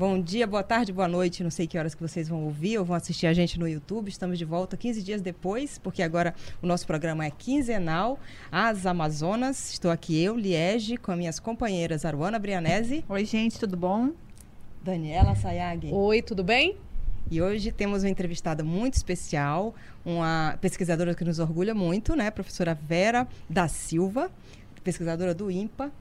[0.00, 1.42] Bom dia, boa tarde, boa noite.
[1.42, 4.08] Não sei que horas que vocês vão ouvir ou vão assistir a gente no YouTube.
[4.08, 8.18] Estamos de volta 15 dias depois, porque agora o nosso programa é quinzenal.
[8.50, 9.72] As Amazonas.
[9.72, 13.04] Estou aqui eu, Liege, com minhas companheiras Aruana Brianese.
[13.10, 14.12] Oi, gente, tudo bom?
[14.82, 15.90] Daniela Sayag.
[15.92, 16.78] Oi, tudo bem?
[17.30, 22.30] E hoje temos uma entrevistada muito especial, uma pesquisadora que nos orgulha muito, né?
[22.30, 24.30] Professora Vera da Silva,
[24.82, 25.92] pesquisadora do IMPA,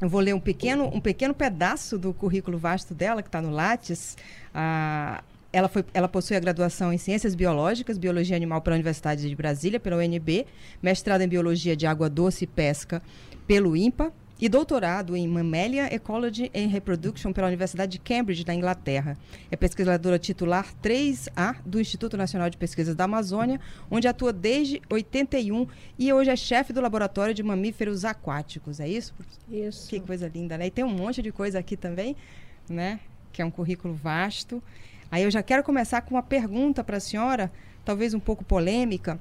[0.00, 3.50] eu vou ler um pequeno, um pequeno pedaço do currículo vasto dela, que está no
[3.50, 4.16] Lattes.
[4.54, 9.34] Ah, ela, foi, ela possui a graduação em Ciências Biológicas, Biologia Animal pela Universidade de
[9.34, 10.46] Brasília, pela UNB,
[10.82, 13.02] mestrado em Biologia de Água Doce e Pesca
[13.46, 19.16] pelo INPA, e doutorado em Mammalia Ecology and Reproduction pela Universidade de Cambridge, na Inglaterra.
[19.50, 25.66] É pesquisadora titular 3A do Instituto Nacional de Pesquisas da Amazônia, onde atua desde 81
[25.98, 28.78] e hoje é chefe do Laboratório de Mamíferos Aquáticos.
[28.78, 29.12] É isso?
[29.50, 29.88] Isso.
[29.88, 30.66] Que coisa linda, né?
[30.66, 32.16] E tem um monte de coisa aqui também,
[32.68, 33.00] né?
[33.32, 34.62] Que é um currículo vasto.
[35.10, 37.50] Aí eu já quero começar com uma pergunta para a senhora,
[37.84, 39.18] talvez um pouco polêmica.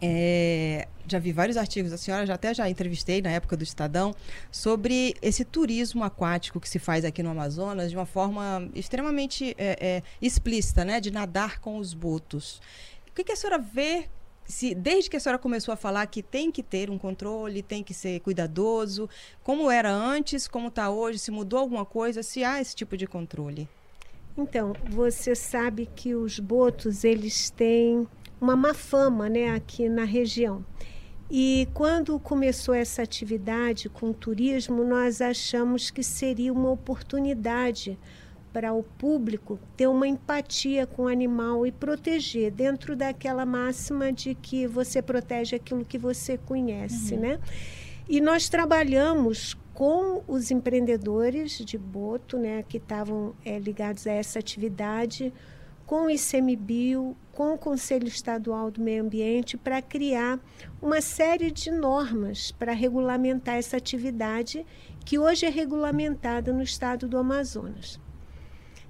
[0.00, 4.14] É, já vi vários artigos, a senhora já até já entrevistei na época do Estadão,
[4.50, 9.78] sobre esse turismo aquático que se faz aqui no Amazonas de uma forma extremamente é,
[9.80, 11.00] é, explícita, né?
[11.00, 12.60] De nadar com os botos.
[13.08, 14.08] O que, que a senhora vê
[14.46, 17.82] se, desde que a senhora começou a falar que tem que ter um controle, tem
[17.82, 19.08] que ser cuidadoso,
[19.42, 23.06] como era antes, como está hoje, se mudou alguma coisa, se há esse tipo de
[23.06, 23.68] controle?
[24.38, 28.06] Então, você sabe que os botos, eles têm
[28.40, 30.64] uma má fama né, aqui na região.
[31.30, 37.98] E quando começou essa atividade com o turismo, nós achamos que seria uma oportunidade
[38.52, 44.34] para o público ter uma empatia com o animal e proteger, dentro daquela máxima de
[44.34, 47.20] que você protege aquilo que você conhece, uhum.
[47.20, 47.40] né?
[48.08, 54.38] E nós trabalhamos com os empreendedores de Boto, né, que estavam é, ligados a essa
[54.38, 55.34] atividade,
[55.84, 60.40] com o ICMBio, com o Conselho Estadual do Meio Ambiente, para criar
[60.80, 64.64] uma série de normas para regulamentar essa atividade
[65.04, 68.00] que hoje é regulamentada no estado do Amazonas.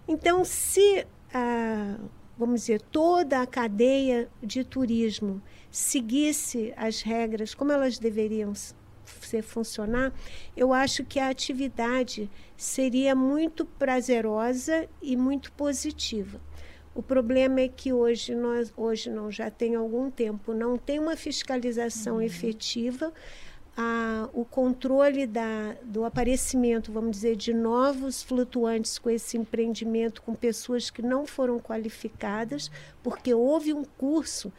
[0.06, 1.98] Então, se, ah,
[2.38, 10.12] vamos dizer, toda a cadeia de turismo seguisse as regras como elas deveriam ser funcionar,
[10.56, 16.40] eu acho que a atividade seria muito prazerosa e muito positiva.
[16.96, 21.14] O problema é que hoje nós, hoje não, já tem algum tempo, não tem uma
[21.14, 22.22] fiscalização uhum.
[22.22, 23.12] efetiva.
[23.76, 30.34] A, o controle da, do aparecimento, vamos dizer, de novos flutuantes com esse empreendimento, com
[30.34, 32.70] pessoas que não foram qualificadas,
[33.02, 34.50] porque houve um curso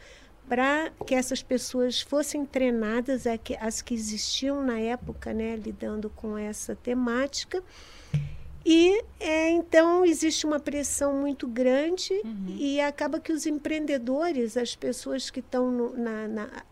[0.48, 3.24] para que essas pessoas fossem treinadas,
[3.60, 7.64] as que existiam na época, né, lidando com essa temática.
[8.70, 12.54] E é, então existe uma pressão muito grande uhum.
[12.58, 15.94] e acaba que os empreendedores, as pessoas que estão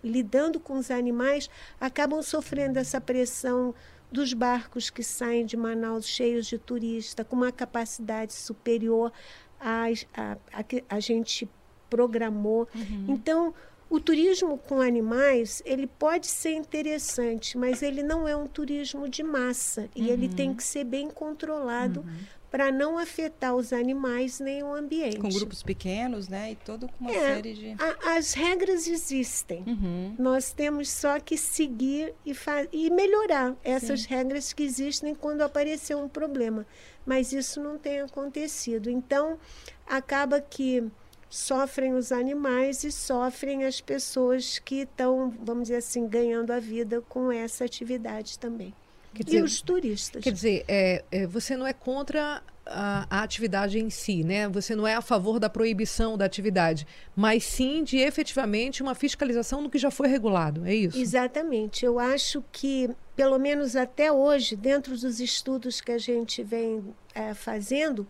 [0.05, 1.49] lidando com os animais,
[1.81, 3.75] acabam sofrendo essa pressão
[4.13, 9.11] dos barcos que saem de Manaus cheios de turista, com uma capacidade superior
[9.59, 11.49] à a, a, que a gente
[11.89, 12.69] programou.
[12.75, 13.07] Uhum.
[13.09, 13.55] Então,
[13.89, 19.23] o turismo com animais, ele pode ser interessante, mas ele não é um turismo de
[19.23, 19.89] massa uhum.
[19.95, 20.57] e ele tem uhum.
[20.57, 22.17] que ser bem controlado uhum.
[22.51, 25.19] para não afetar os animais nem o ambiente.
[25.19, 26.51] Com grupos pequenos, né?
[26.51, 29.63] E todo com uma é, série de a, as regras existem.
[29.65, 30.17] Uhum.
[30.19, 32.35] Nós temos só que seguir e,
[32.73, 34.09] e melhorar essas Sim.
[34.09, 36.67] regras que existem quando aparecer um problema.
[37.05, 38.91] Mas isso não tem acontecido.
[38.91, 39.39] Então,
[39.87, 40.83] acaba que
[41.29, 47.03] sofrem os animais e sofrem as pessoas que estão, vamos dizer assim, ganhando a vida
[47.09, 48.73] com essa atividade também.
[49.13, 50.23] Dizer, e os turistas.
[50.23, 54.49] Quer dizer, é, é, você não é contra a, a, atividade em si, né?
[54.49, 59.63] Você não é a favor da proibição da atividade, mas sim de efetivamente uma fiscalização
[59.63, 60.99] do que já foi regulado, é isso?
[60.99, 61.85] Exatamente.
[61.85, 66.85] Eu acho que, pelo menos até hoje, dentro dos estudos que a gente vem
[67.15, 68.07] é, fazendo,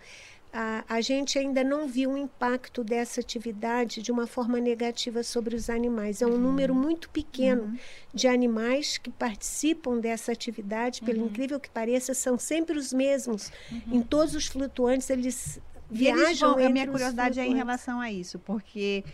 [0.59, 5.55] a, a gente ainda não viu o impacto dessa atividade de uma forma negativa sobre
[5.55, 6.23] os animais.
[6.23, 6.39] É um uhum.
[6.39, 7.79] número muito pequeno uhum.
[8.15, 11.27] de animais que participam dessa atividade, pelo uhum.
[11.27, 13.53] incrível que pareça, são sempre os mesmos.
[13.93, 15.61] Em todos os flutuantes, eles
[15.91, 19.05] viajam vão, A minha curiosidade é em relação a isso, porque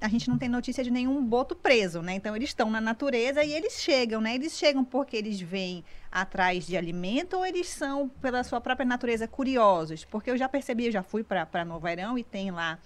[0.00, 2.14] a gente não tem notícia de nenhum boto preso, né?
[2.14, 4.34] Então eles estão na natureza e eles chegam, né?
[4.34, 9.26] Eles chegam porque eles vêm atrás de alimento ou eles são pela sua própria natureza
[9.26, 10.04] curiosos?
[10.04, 12.78] Porque eu já percebi, eu já fui para Novo Airão e tem lá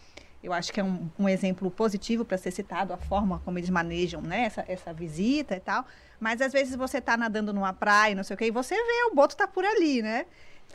[0.47, 3.69] eu acho que é um, um exemplo positivo para ser citado a forma como eles
[3.69, 5.85] manejam né, essa, essa visita e tal.
[6.21, 9.11] Mas às vezes você está nadando numa praia, não sei o quê, e você vê
[9.11, 10.27] o boto tá por ali, né?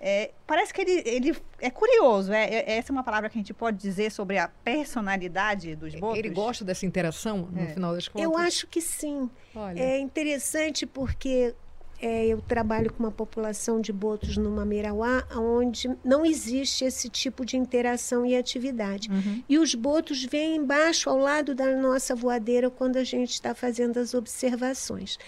[0.03, 2.33] É, parece que ele, ele é curioso.
[2.33, 5.93] É, é, essa é uma palavra que a gente pode dizer sobre a personalidade dos
[5.93, 6.17] botos?
[6.17, 7.67] Ele gosta dessa interação, no É.
[7.67, 8.23] final das contas?
[8.23, 9.29] Eu acho que sim.
[9.55, 11.53] Olha, É interessante porque
[12.01, 17.45] é, eu trabalho com uma população de botos no Mamirauá, onde não existe esse tipo
[17.45, 19.07] de interação e atividade.
[19.07, 19.43] Uhum.
[19.47, 23.99] E os botos vêm embaixo, ao lado da nossa voadeira, quando a gente está fazendo
[23.99, 25.19] as observações.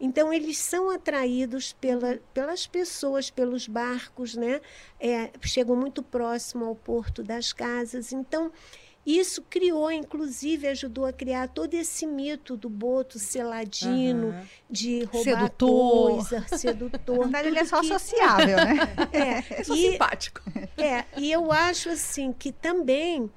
[0.00, 4.60] Então, eles são atraídos pela, pelas pessoas, pelos barcos, né?
[4.98, 8.12] É, chegam muito próximo ao porto das casas.
[8.12, 8.50] Então,
[9.04, 14.46] isso criou, inclusive, ajudou a criar todo esse mito do boto seladino, Aham.
[14.70, 16.10] de roubar Sedutor.
[16.12, 17.18] coisa, Na sedutor.
[17.18, 18.74] verdade, ele é só que- sociável, né?
[19.12, 20.40] É, é só e- simpático.
[20.78, 23.28] é, e eu acho assim que também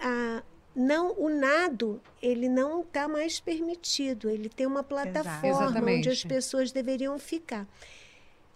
[0.00, 0.42] ah,
[0.74, 4.28] não o nado ele não está mais permitido.
[4.28, 5.98] Ele tem uma plataforma Exatamente.
[5.98, 7.66] onde as pessoas deveriam ficar.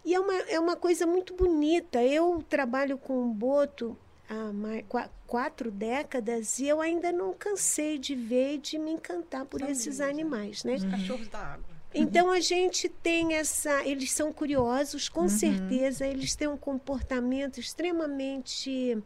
[0.04, 2.02] E é uma, é uma coisa muito bonita.
[2.02, 3.96] Eu trabalho com o boto
[4.28, 8.92] há mais, qua- quatro décadas e eu ainda não cansei de ver e de me
[8.92, 10.06] encantar por São esses lindos, né?
[10.10, 10.74] animais, né?
[10.74, 11.64] Os cachorros da água.
[11.94, 13.82] Então a gente tem essa.
[13.86, 19.02] Eles são curiosos, com certeza, eles têm um comportamento extremamente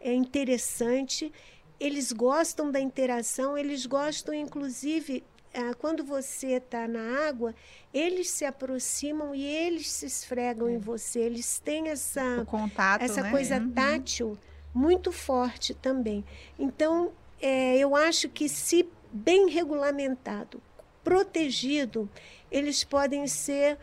[0.00, 1.32] é, interessante.
[1.78, 7.54] Eles gostam da interação, eles gostam, inclusive, ah, quando você está na água,
[7.92, 11.20] eles se aproximam e eles se esfregam em você.
[11.20, 13.30] Eles têm essa contato, essa né?
[13.30, 13.70] coisa Uhum.
[13.72, 14.38] tátil
[14.72, 16.24] muito forte também.
[16.58, 20.60] Então, é, eu acho que se bem regulamentado,
[21.04, 22.08] protegido,
[22.50, 23.78] eles podem ser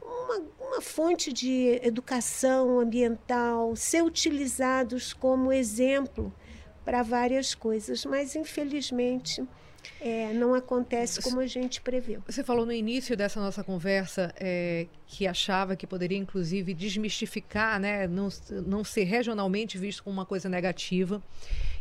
[0.00, 6.32] uma, uma fonte de educação ambiental, ser utilizados como exemplo
[6.84, 9.42] para várias coisas, mas infelizmente
[10.00, 12.22] é, não acontece como a gente preveu.
[12.26, 18.06] Você falou no início dessa nossa conversa é, que achava que poderia, inclusive, desmistificar, né,
[18.06, 18.28] não,
[18.66, 21.22] não ser regionalmente visto como uma coisa negativa.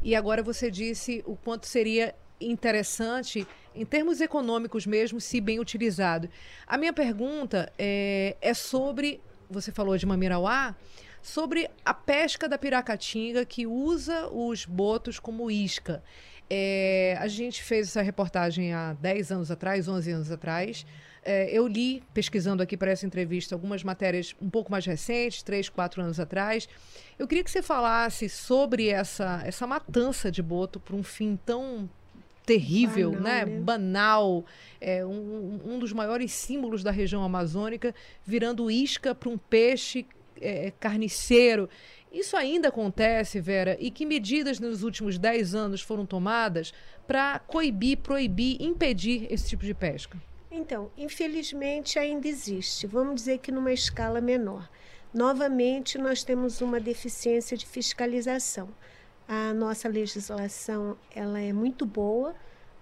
[0.01, 6.29] E agora você disse o quanto seria interessante, em termos econômicos mesmo, se bem utilizado.
[6.67, 10.75] A minha pergunta é, é sobre, você falou de Mamirauá,
[11.23, 16.03] sobre a pesca da piracatinga que usa os botos como isca.
[16.49, 20.85] É, a gente fez essa reportagem há 10 anos atrás, 11 anos atrás.
[21.23, 25.69] É, eu li, pesquisando aqui para essa entrevista, algumas matérias um pouco mais recentes, 3,
[25.69, 26.67] 4 anos atrás.
[27.17, 31.89] Eu queria que você falasse sobre essa, essa matança de boto por um fim tão
[32.45, 33.45] terrível, Banal, né?
[33.45, 33.59] né?
[33.61, 34.45] banal,
[34.81, 40.05] é, um, um dos maiores símbolos da região amazônica, virando isca para um peixe
[40.39, 41.69] é, carniceiro.
[42.12, 43.75] Isso ainda acontece, Vera?
[43.80, 46.74] E que medidas nos últimos 10 anos foram tomadas
[47.07, 50.21] para coibir, proibir, impedir esse tipo de pesca?
[50.51, 54.69] Então, infelizmente ainda existe, vamos dizer que numa escala menor.
[55.12, 58.69] Novamente, nós temos uma deficiência de fiscalização.
[59.27, 62.35] A nossa legislação ela é muito boa,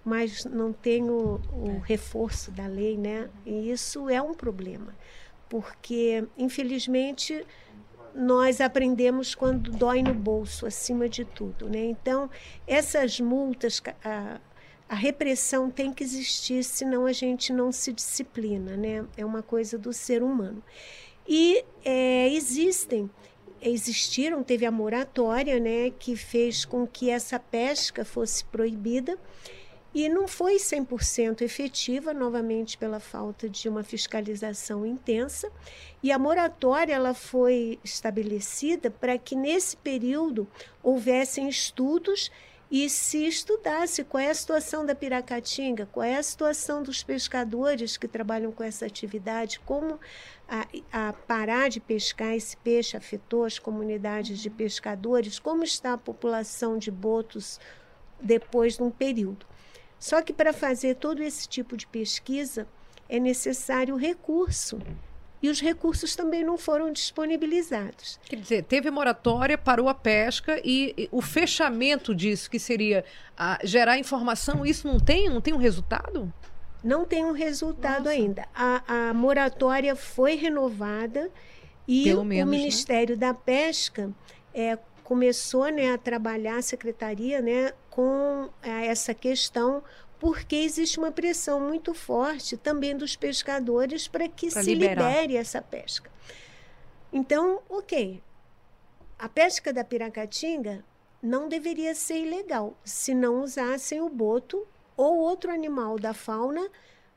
[0.04, 3.28] mas não tem o, o reforço da lei, né?
[3.46, 4.94] E isso é um problema,
[5.52, 7.46] porque infelizmente
[8.14, 11.84] nós aprendemos quando dói no bolso, acima de tudo, né?
[11.84, 12.30] Então,
[12.66, 14.40] essas multas, a,
[14.88, 19.04] a repressão tem que existir, senão a gente não se disciplina, né?
[19.14, 20.62] É uma coisa do ser humano.
[21.28, 23.10] E é, existem,
[23.60, 29.18] existiram, teve a moratória, né, que fez com que essa pesca fosse proibida
[29.94, 35.50] e não foi 100% efetiva, novamente pela falta de uma fiscalização intensa.
[36.02, 40.48] E a moratória ela foi estabelecida para que nesse período
[40.82, 42.30] houvessem estudos
[42.70, 47.98] e se estudasse qual é a situação da piracatinga, qual é a situação dos pescadores
[47.98, 50.00] que trabalham com essa atividade, como
[50.48, 55.98] a, a parar de pescar esse peixe afetou as comunidades de pescadores, como está a
[55.98, 57.60] população de botos
[58.18, 59.44] depois de um período.
[60.02, 62.66] Só que para fazer todo esse tipo de pesquisa
[63.08, 64.80] é necessário recurso.
[65.40, 68.18] E os recursos também não foram disponibilizados.
[68.24, 73.04] Quer dizer, teve moratória, parou a pesca e, e o fechamento disso, que seria
[73.38, 76.34] ah, gerar informação, isso não tem, não tem um resultado?
[76.82, 78.10] Não tem um resultado Nossa.
[78.10, 78.48] ainda.
[78.52, 81.30] A, a moratória foi renovada
[81.86, 82.58] e Pelo o menos, né?
[82.58, 84.10] Ministério da Pesca
[84.52, 89.82] é, começou né, a trabalhar, a secretaria, né, com eh, essa questão,
[90.18, 95.08] porque existe uma pressão muito forte também dos pescadores para que Pra se liberar.
[95.08, 96.10] libere essa pesca.
[97.12, 98.22] Então, ok,
[99.18, 100.82] a pesca da piracatinga
[101.22, 106.66] não deveria ser ilegal se não usassem o boto ou outro animal da fauna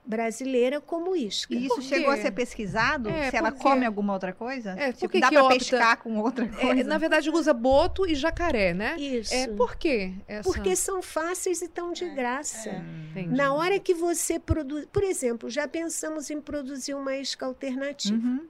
[0.06, 1.54] brasileira como isca.
[1.54, 3.10] E isso chegou a ser pesquisado?
[3.10, 4.72] É, se ela come alguma outra coisa?
[4.78, 6.84] É, por tipo, que dá que pra opta- pescar com outra É, coisa?
[6.84, 8.96] na verdade, usa boto e jacaré, né?
[8.98, 9.34] Isso.
[9.34, 10.14] É, por quê?
[10.28, 10.44] Essa...
[10.44, 12.70] Porque são fáceis e estão de É, graça.
[12.70, 12.82] é.
[13.12, 13.36] Entendi.
[13.36, 18.16] Na hora que você produz, por exemplo, já pensamos em produzir uma isca alternativa.
[18.16, 18.46] Uhum.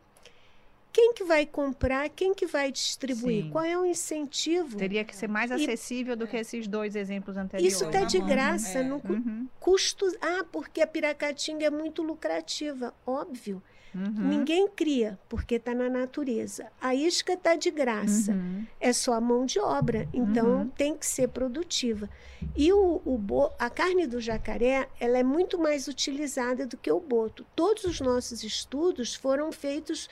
[0.95, 2.07] Quem que vai comprar?
[2.07, 3.43] Quem que vai distribuir?
[3.43, 3.49] Sim.
[3.49, 4.77] Qual é o incentivo?
[4.77, 7.73] Teria que ser mais E- acessível do que esses dois exemplos anteriores.
[7.73, 8.25] Isso está de Uhum.
[8.25, 8.83] graça, É.
[8.83, 9.45] não cu- Uhum.
[9.59, 10.05] custo.
[10.21, 13.61] Ah, porque a piracatinga é muito lucrativa, óbvio.
[13.93, 14.27] Uhum.
[14.27, 16.67] Ninguém cria, porque está na natureza.
[16.81, 18.31] A isca está de graça.
[18.31, 18.65] Uhum.
[18.79, 20.67] é só a mão de obra, então Uhum.
[20.69, 22.09] tem que ser produtiva.
[22.55, 26.91] E o, o bo- a carne do jacaré ela é muito mais utilizada do que
[26.91, 27.45] o boto.
[27.55, 30.09] Todos os nossos estudos foram feitos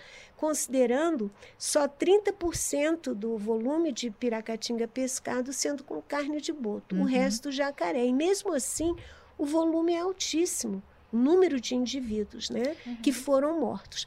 [0.47, 7.05] considerando só 30% do volume de piracatinga pescado sendo com carne de boto, o Uhum.
[7.05, 8.05] resto jacaré.
[8.05, 8.93] E mesmo assim,
[9.37, 10.83] o volume é altíssimo,
[11.13, 14.05] o número de indivíduos né, que foram mortos.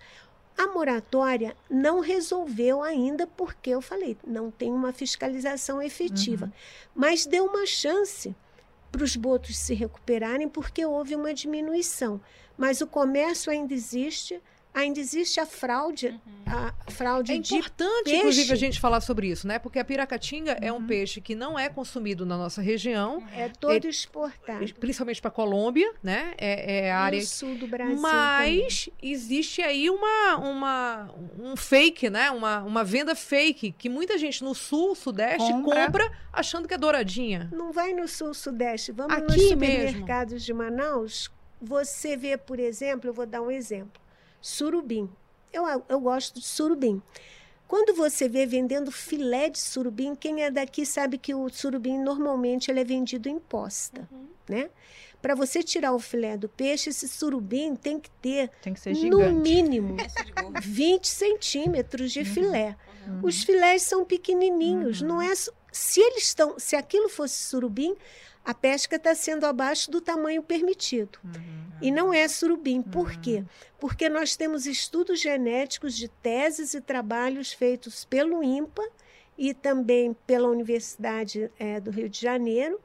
[0.59, 6.53] A moratória não resolveu ainda, porque eu falei, não tem uma fiscalização efetiva.
[6.95, 8.35] Mas deu uma chance
[8.93, 12.21] para os botos se recuperarem, porque houve uma diminuição.
[12.59, 14.41] Mas o comércio ainda existe,
[14.77, 18.19] ainda existe a fraude, a fraude É de importante, peixe.
[18.19, 19.59] inclusive, a gente falar sobre isso, né?
[19.59, 20.87] Porque a piracatinga é um Uhum.
[20.87, 24.65] peixe que não é consumido na nossa região, é todo exportado.
[24.75, 26.35] principalmente para Colômbia, né?
[26.39, 27.97] É, é a área no sul do Brasil.
[27.97, 28.03] também.
[28.11, 32.31] Mas existe aí uma, uma, um fake, né?
[32.31, 35.87] Uma, uma venda fake que muita gente no sul, sudeste, Compra.
[35.87, 37.49] compra, achando que é douradinha.
[37.53, 39.89] Não vai no sul sudeste, vamos nos Aqui mesmo.
[39.89, 41.31] supermercados de Manaus.
[41.61, 44.01] Você vê, por exemplo, eu vou dar um exemplo:
[44.47, 45.09] surubim.
[45.53, 47.03] Eu, eu gosto de surubim.
[47.69, 52.71] Quando você vê vendendo filé de surubim, quem é daqui sabe que o surubim normalmente
[52.71, 54.09] ele é vendido em posta,
[54.49, 54.71] né?
[55.21, 58.95] Para você tirar o filé do peixe, esse surubim tem que ter, Tem que ser
[58.95, 60.61] no mínimo, Essa de gordo.
[60.61, 62.77] 20 centímetros de filé.
[63.09, 63.21] Uhum.
[63.25, 65.09] Os filés são pequenininhos, Uhum.
[65.09, 65.31] não é?
[65.33, 67.97] s- Se eles estão, se aquilo fosse surubim,
[68.47, 71.19] a pesca está sendo abaixo do tamanho permitido.
[71.25, 71.67] Uhum.
[71.83, 72.81] E não é surubim.
[72.81, 73.21] Por Uhum.
[73.21, 73.45] quê?
[73.81, 78.89] Porque nós temos estudos genéticos de teses e trabalhos feitos pelo INPA
[79.37, 82.81] e também pela Universidade eh, do Rio de Janeiro,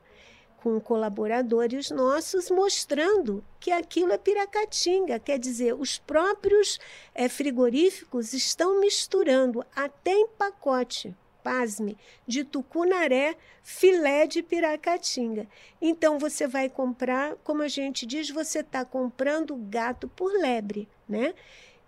[0.58, 5.20] com colaboradores nossos, mostrando que aquilo é piracatinga.
[5.20, 6.80] Quer dizer, os próprios
[7.14, 11.16] eh, frigoríficos estão misturando até em pacote.
[11.44, 15.48] Pasme, de tucunaré, filé de piracatinga.
[15.82, 21.34] Então você vai comprar, como a gente diz, você está comprando gato por lebre, né?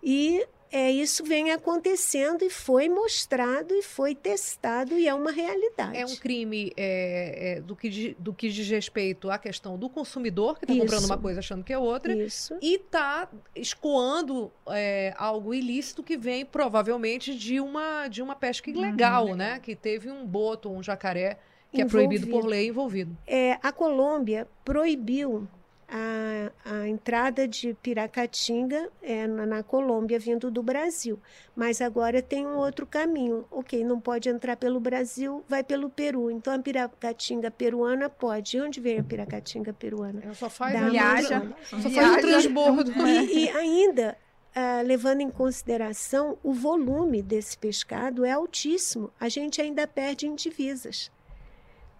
[0.02, 5.96] E é, isso vem acontecendo e foi mostrado e foi testado e é uma realidade.
[5.96, 10.58] É um crime é, é, do, que, do que diz respeito à questão do consumidor,
[10.58, 12.58] que está comprando uma coisa achando que é outra, Isso.
[12.60, 19.26] e está escoando é, algo ilícito que vem provavelmente de uma, de uma pesca ilegal,
[19.26, 19.36] legal.
[19.36, 19.60] né?
[19.60, 21.38] Que teve um boto, um jacaré,
[21.70, 22.50] que é proibido por Envolvido.
[22.50, 23.16] lei envolvido.
[23.28, 25.48] É, a Colômbia proibiu
[25.88, 31.18] a, a entrada de piracatinga é, na, na Colômbia vindo do Brasil.
[31.54, 33.44] Mas agora tem um outro caminho.
[33.50, 36.30] Ok, não pode entrar pelo Brasil, vai pelo Peru.
[36.30, 38.56] Então a piracatinga peruana pode.
[38.56, 40.20] E onde vem a piracatinga peruana?
[40.24, 41.36] Ela só faz, Da a- Viaja.
[41.36, 41.56] Amazônia.
[41.64, 42.20] só faz o Viaja.
[42.20, 42.92] transbordo.
[43.06, 44.16] E, e ainda,
[44.54, 49.10] ah, levando em consideração, o volume desse pescado é altíssimo.
[49.18, 51.10] A gente ainda perde em divisas.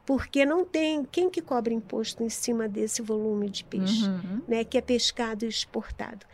[0.06, 4.42] Porque não tem quem que cobra imposto em cima desse volume de peixe, Uhum.
[4.46, 6.26] né, que é pescado e exportado.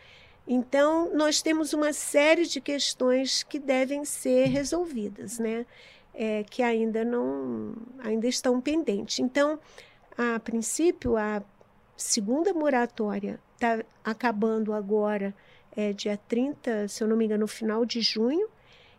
[0.47, 5.65] Então, nós temos uma série de questões que devem ser resolvidas, né,
[6.13, 9.19] é, que ainda não ainda estão pendentes.
[9.19, 9.57] Então,
[10.17, 11.41] a princípio, a
[11.95, 15.33] segunda moratória está acabando agora,
[15.77, 18.47] é, dia 30, se eu não me engano, no final de junho,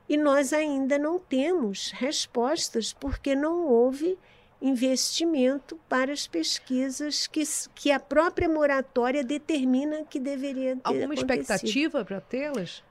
[0.09, 4.19] e nós ainda não temos respostas porque não houve
[4.63, 7.43] investimento para as pesquisas que,
[7.75, 11.41] que a própria moratória determina que deveria ter Alguma acontecido.
[11.41, 12.83] expectativa para tê-las?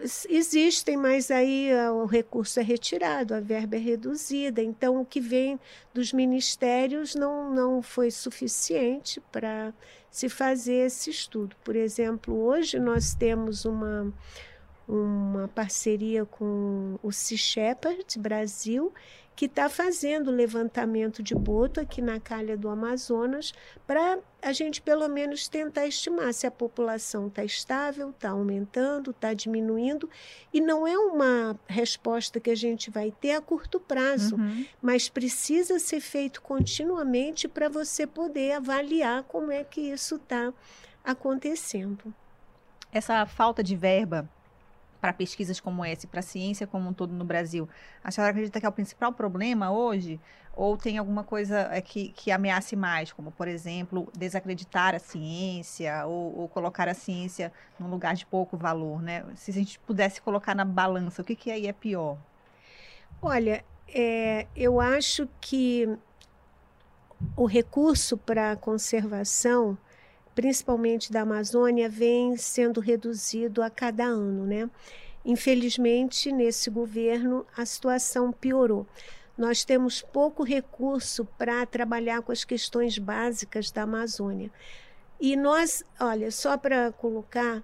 [0.00, 4.62] S- Existem, mas aí ah, o recurso é retirado, a verba é reduzida.
[4.62, 5.60] Então, o que vem
[5.92, 9.74] dos ministérios não, não foi suficiente para
[10.10, 11.54] se fazer esse estudo.
[11.62, 14.10] Por exemplo, hoje nós temos uma,
[14.88, 18.92] uma parceria com o Sea Shepherd Brasil,
[19.36, 23.52] que está fazendo levantamento de boto aqui na calha do Amazonas
[23.86, 29.34] para a gente pelo menos tentar estimar se a população está estável, está aumentando, está
[29.34, 30.08] diminuindo.
[30.52, 34.64] E não é uma resposta que a gente vai ter a curto prazo, Uhum.
[34.80, 40.52] mas precisa ser feito continuamente para você poder avaliar como é que isso está
[41.02, 42.14] acontecendo.
[42.92, 44.28] Essa falta de verba
[45.04, 47.68] para pesquisas como essa, para a ciência como um todo no Brasil,
[48.02, 50.18] a senhora acredita que é o principal problema hoje?
[50.56, 56.06] Ou tem alguma coisa é, que, que ameace mais, como, por exemplo, desacreditar a ciência
[56.06, 59.26] ou, ou colocar a ciência num lugar de pouco valor, né?
[59.34, 62.16] Se a gente pudesse colocar na balança, o que, que aí é pior?
[63.20, 65.86] Olha, é, eu acho que
[67.36, 69.76] o recurso para a conservação,
[70.34, 74.68] principalmente da Amazônia, vem sendo reduzido a cada ano, né?
[75.24, 78.86] Infelizmente, nesse governo, a situação piorou.
[79.36, 84.50] Nós temos pouco recurso para trabalhar com as questões básicas da Amazônia.
[85.20, 87.62] E nós, olha, só para colocar,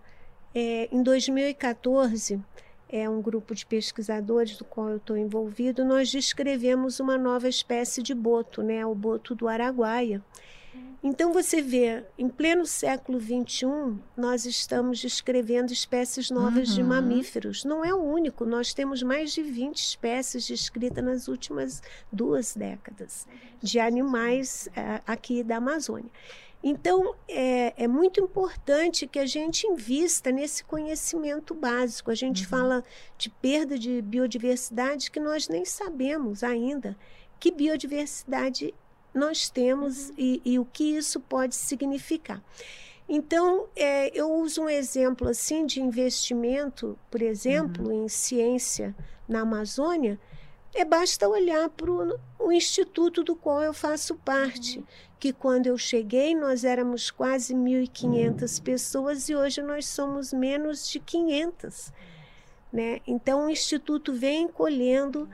[0.55, 2.41] é, em 2014,
[2.89, 8.03] é um grupo de pesquisadores do qual eu estou envolvido, nós descrevemos uma nova espécie
[8.03, 10.23] de boto, né, o boto do Araguaia.
[11.03, 13.67] Então você vê, em pleno século XXI,
[14.15, 16.89] nós estamos descrevendo espécies novas de Uhum.
[16.89, 17.65] mamíferos.
[17.65, 23.27] Não é o único, nós temos mais de 20 espécies descritas nas últimas duas décadas
[23.63, 26.11] de animais eh, aqui da Amazônia.
[26.63, 32.11] Então, é, é muito importante que a gente invista nesse conhecimento básico.
[32.11, 32.85] A gente fala
[33.17, 36.95] de perda de biodiversidade que nós nem sabemos ainda
[37.39, 38.75] que biodiversidade
[39.13, 42.43] nós temos e, e o que isso pode significar.
[43.09, 48.95] Então, é, eu uso um exemplo assim de investimento, por exemplo, em ciência
[49.29, 50.19] na Amazônia.
[50.73, 54.85] É basta olhar para o instituto do qual eu faço parte,
[55.19, 61.01] que quando eu cheguei nós éramos quase 1.500 pessoas e hoje nós somos menos de
[61.01, 61.93] 500.
[62.73, 63.01] Né?
[63.05, 65.29] Então, o instituto vem colhendo,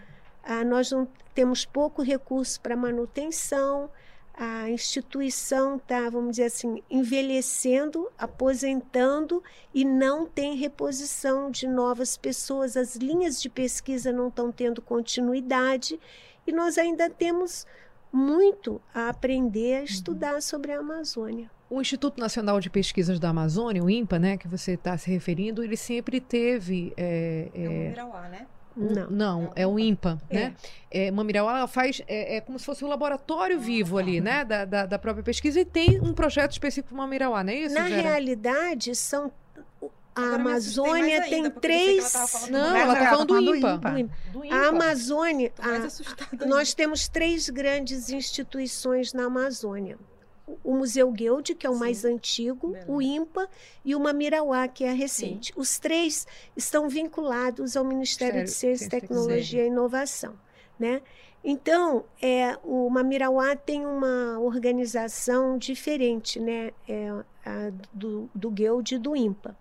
[0.46, 3.90] ah, nós não temos pouco recurso para manutenção,
[4.38, 9.42] a instituição está, vamos dizer assim, envelhecendo, aposentando
[9.74, 12.76] e não tem reposição de novas pessoas.
[12.76, 15.98] As linhas de pesquisa não estão tendo continuidade
[16.46, 17.66] e nós ainda temos
[18.12, 21.50] muito a aprender a estudar sobre a Amazônia.
[21.70, 25.64] O Instituto Nacional de Pesquisas da Amazônia, o INPA, né, que você está se referindo,
[25.64, 26.92] ele sempre teve.
[26.96, 28.46] é, É o é, Mirauá, né?
[28.76, 29.10] Não.
[29.10, 30.34] não, é o INPA, É.
[30.36, 30.54] né?
[30.90, 34.64] É, Mamirauá ela faz é, é como se fosse um laboratório vivo ali, né, da,
[34.64, 37.74] da, da própria pesquisa e tem um projeto específico para Mamirauá, não é isso?
[37.74, 38.02] Na Vera?
[38.02, 39.32] realidade, são
[40.14, 42.14] a Agora Amazônia ainda, tem ela três.
[42.50, 43.70] Não, ela tá Ela falando do INPA.
[43.74, 43.90] INPA.
[43.90, 44.14] do INPA.
[44.32, 45.64] Do A Amazônia, Tá
[46.42, 49.98] a- nós temos três grandes instituições na Amazônia.
[50.46, 51.78] O- Museu Guild, que é o Sim.
[51.80, 52.92] mais antigo, Beleza.
[52.92, 53.48] o INPA
[53.84, 55.52] e o Mamirauá, que é a recente.
[55.56, 60.38] Os três estão vinculados ao Ministério de Sério, Ciência, ciência Tecnologia e Inovação.
[60.78, 61.02] Né?
[61.42, 66.70] Então, é, o Mamirauá tem uma organização diferente né?
[66.88, 67.08] é,
[67.44, 69.56] a do, do Guild e do INPA.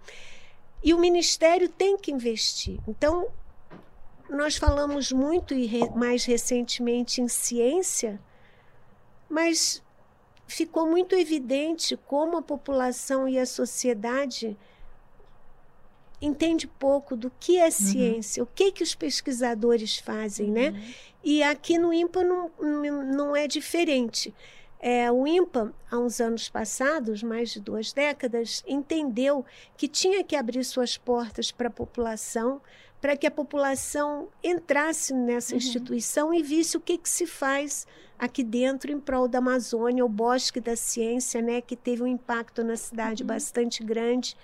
[0.83, 2.79] E o Ministério tem que investir.
[2.87, 3.27] Então,
[4.29, 8.19] nós falamos muito e re- mais recentemente em ciência,
[9.29, 9.81] mas
[10.47, 14.57] ficou muito evidente como a população e a sociedade
[16.21, 20.71] entende pouco do que é ciência, o que que os pesquisadores fazem, né?
[21.23, 22.51] E aqui no INPA não,
[23.03, 24.33] não é diferente.
[24.79, 29.43] É, o INPA, há uns anos passados, mais de duas décadas, entendeu
[29.75, 32.61] que tinha que abrir suas portas para a população,
[33.01, 37.85] para que a população entrasse nessa instituição e visse o que, que se faz
[38.17, 42.63] aqui dentro em prol da Amazônia, o Bosque da Ciência, né, que teve um impacto
[42.63, 44.35] na cidade bastante grande,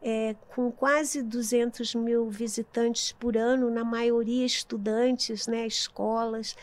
[0.00, 6.56] é, com quase 200 mil visitantes por ano, na maioria estudantes, né, escolas.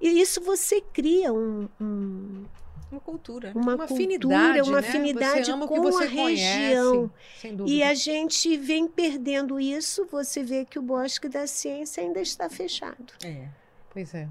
[0.00, 2.44] E isso você cria um- um,
[2.92, 3.52] Uma cultura.
[3.54, 4.88] uma, uma cultura, afinidade, uma né?
[4.88, 7.10] afinidade com a região.
[7.42, 7.62] conhece.
[7.66, 10.06] E a gente vem perdendo isso.
[10.12, 13.14] Você vê que o Bosque da Ciência ainda está fechado.
[13.24, 13.48] É.
[13.90, 14.28] Pois é.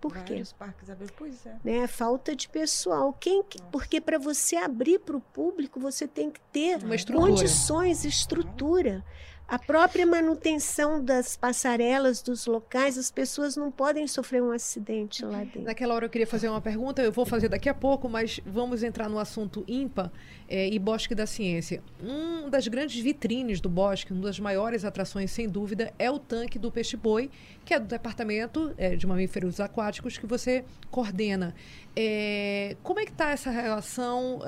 [0.00, 0.32] Por quê?
[0.34, 1.14] Vários parques abertos.
[1.16, 1.56] Pois é.
[1.64, 1.86] Né?
[1.86, 3.12] Falta de pessoal.
[3.12, 6.78] Quem que- porque para você abrir para o público, você tem que ter
[7.12, 9.04] condições, estrutura.
[9.48, 15.38] A própria manutenção das passarelas, dos locais, as pessoas não podem sofrer um acidente lá
[15.38, 15.62] dentro.
[15.62, 18.82] Naquela hora eu queria fazer uma pergunta, eu vou fazer daqui a pouco, mas vamos
[18.82, 20.12] entrar no assunto IMPA
[20.48, 21.80] é, e Bosque da Ciência.
[22.02, 26.58] Uma das grandes vitrines do Bosque, uma das maiores atrações, sem dúvida, é o tanque
[26.58, 27.30] do peixe-boi,
[27.64, 31.54] que é do Departamento é, de Mamíferos Aquáticos que você coordena.
[31.94, 34.40] É, como é que está essa relação,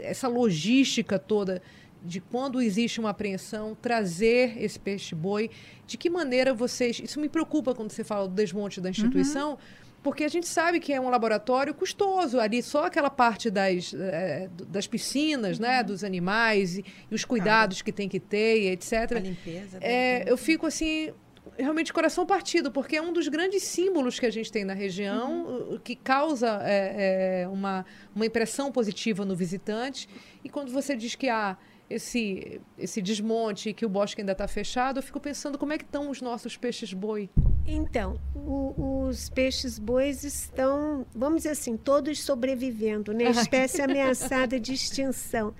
[0.00, 1.60] essa logística toda
[2.02, 5.50] de quando existe uma apreensão, trazer esse peixe-boi.
[5.86, 7.00] De que maneira vocês.
[7.02, 9.52] Isso me preocupa quando você fala do desmonte da instituição.
[9.52, 9.58] Uhum.
[10.02, 14.48] Porque a gente sabe que é um laboratório custoso, ali só aquela parte das, é,
[14.68, 15.74] das piscinas, né, uhum.
[15.74, 18.92] né, dos animais e, e os cuidados que tem que ter, etc.
[19.16, 19.78] A limpeza.
[19.82, 21.12] É, eu fico assim,
[21.58, 25.46] realmente coração partido, porque é um dos grandes símbolos que a gente tem na região,
[25.46, 25.78] uhum.
[25.78, 27.84] que causa é, é, uma,
[28.14, 30.08] uma impressão positiva no visitante.
[30.42, 31.58] E quando você diz que há
[31.90, 35.84] esse, esse desmonte que o bosque ainda está fechado, eu fico pensando como é que
[35.84, 37.28] estão os nossos peixes-boi.
[37.66, 43.24] Então, o, os peixes-bois estão, vamos dizer assim, todos sobrevivendo, né?
[43.30, 45.52] Espécie ameaçada de extinção.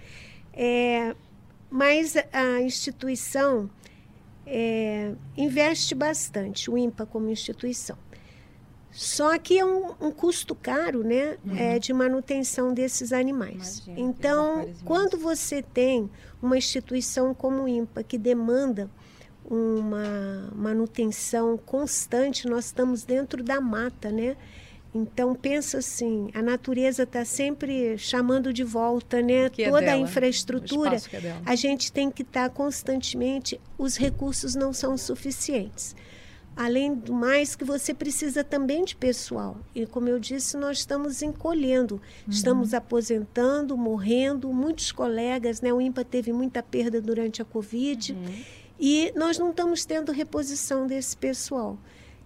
[0.53, 1.17] É,
[1.69, 3.69] mas a instituição
[4.47, 7.99] é, investe bastante, o INPA como instituição.
[8.91, 11.57] Só que é um, um custo caro, né, uhum.
[11.57, 13.83] é, de manutenção desses animais.
[13.87, 16.11] Imagina, então, quando você tem
[16.43, 18.91] uma instituição como o INPA que demanda
[19.45, 24.37] uma manutenção constante, nós estamos dentro da mata, né?
[24.93, 29.49] Então pensa assim, a natureza está sempre chamando de volta, né?
[29.49, 33.61] Que Toda é a infraestrutura, é a gente tem que estar tá constantemente.
[33.79, 35.95] Os recursos não são suficientes.
[36.63, 39.57] Além do mais, que você precisa também de pessoal.
[39.75, 42.01] E, como eu disse, nós estamos encolhendo, uhum.
[42.29, 44.53] estamos aposentando, morrendo.
[44.53, 45.73] Muitos colegas, né?
[45.73, 48.13] o INPA teve muita perda durante a Covid.
[48.13, 48.45] Uhum.
[48.79, 51.79] E nós não estamos tendo reposição desse pessoal.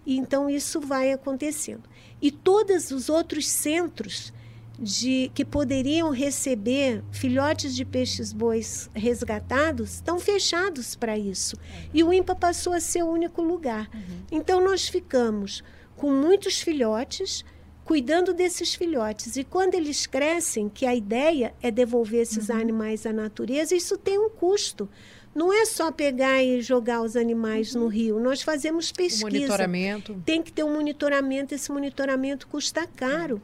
[0.05, 1.83] E, então, isso vai acontecendo.
[2.21, 4.33] E todos os outros centros
[4.79, 11.55] de que poderiam receber filhotes de peixes bois resgatados estão fechados para isso.
[11.93, 13.89] E o INPA passou a ser o único lugar.
[13.93, 14.21] Uhum.
[14.31, 15.63] Então nós ficamos
[15.95, 17.43] com muitos filhotes
[17.85, 19.37] cuidando desses filhotes.
[19.37, 22.59] E quando eles crescem, que a ideia é devolver esses uhum.
[22.59, 24.89] animais à natureza, isso tem um custo.
[25.33, 27.81] Não é só pegar e jogar os animais uhum.
[27.81, 28.19] no rio.
[28.19, 29.27] Nós fazemos pesquisa.
[29.27, 30.21] O monitoramento.
[30.25, 31.53] Tem que ter um monitoramento.
[31.53, 33.41] Esse monitoramento custa caro.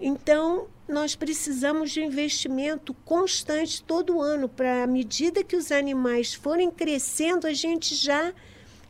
[0.00, 6.70] Então, nós precisamos de investimento constante todo ano, para à medida que os animais forem
[6.70, 8.32] crescendo, a gente já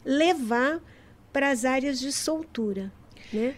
[0.04, 0.80] levar
[1.32, 2.92] para as áreas de soltura.
[3.32, 3.56] Né?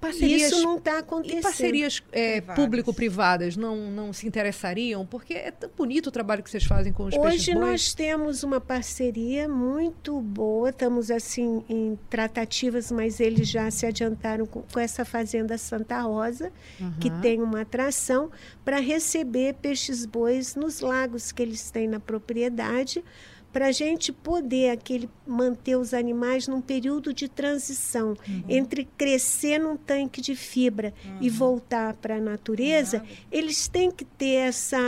[0.00, 1.38] Parcerias, Isso não está acontecendo.
[1.40, 5.04] E parcerias é, público-privadas não, não se interessariam?
[5.04, 8.60] Porque é tão bonito o trabalho que vocês fazem com os Hoje nós temos uma
[8.60, 15.04] parceria muito boa, estamos assim em tratativas, mas eles já se adiantaram com, com essa
[15.04, 16.92] fazenda Santa Rosa, uhum.
[16.98, 18.30] que tem uma atração
[18.64, 23.04] para receber peixes-bois nos lagos que eles têm na propriedade
[23.52, 28.44] para a gente poder aquele, manter os animais num período de transição uhum.
[28.48, 31.18] entre crescer num tanque de fibra uhum.
[31.20, 34.78] e voltar para a natureza, eles têm que ter essa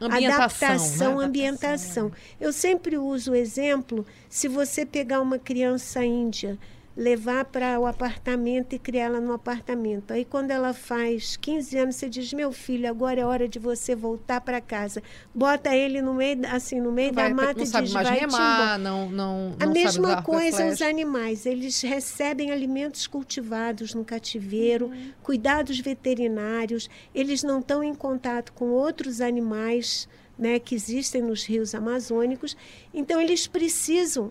[0.00, 1.24] ambientação, adaptação, né?
[1.24, 2.12] ambientação.
[2.40, 2.46] É.
[2.46, 6.58] Eu sempre uso o exemplo, se você pegar uma criança índia
[6.96, 10.12] levar para o apartamento e criá-la no apartamento.
[10.12, 13.94] Aí quando ela faz 15 anos, você diz: "Meu filho, agora é hora de você
[13.94, 15.02] voltar para casa".
[15.34, 18.08] Bota ele no meio assim, no meio vai, da mata não e sabe diz: mais
[18.08, 24.86] "Vai remar, não não A mesma coisa os animais, eles recebem alimentos cultivados no cativeiro,
[24.86, 25.12] uhum.
[25.22, 31.74] cuidados veterinários, eles não estão em contato com outros animais, né, que existem nos rios
[31.74, 32.56] amazônicos,
[32.92, 34.30] então eles precisam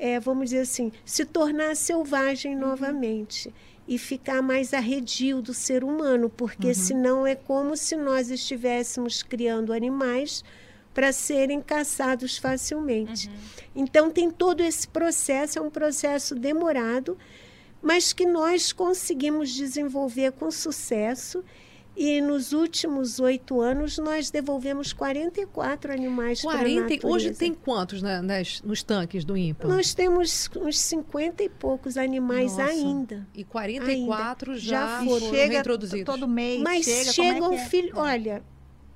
[0.00, 2.60] é, vamos dizer assim, se tornar selvagem uhum.
[2.60, 3.52] novamente
[3.86, 6.74] e ficar mais arredio do ser humano, porque uhum.
[6.74, 10.42] senão é como se nós estivéssemos criando animais
[10.94, 13.28] para serem caçados facilmente.
[13.28, 13.34] Uhum.
[13.76, 17.18] Então tem todo esse processo, é um processo demorado,
[17.82, 21.44] mas que nós conseguimos desenvolver com sucesso
[21.96, 27.12] e nos últimos oito anos nós devolvemos 44 animais 40, para a.
[27.12, 29.68] Hoje tem quantos na, nas, nos tanques do INPA?
[29.68, 32.70] Nós temos uns 50 e poucos animais Nossa.
[32.70, 33.26] ainda.
[33.34, 34.62] E 44 ainda.
[34.62, 36.06] já, já foram chega reintroduzidos.
[36.06, 36.62] todo mês.
[36.62, 37.66] Mas chega, chegam é é?
[37.66, 37.92] filhos.
[37.96, 38.42] Olha,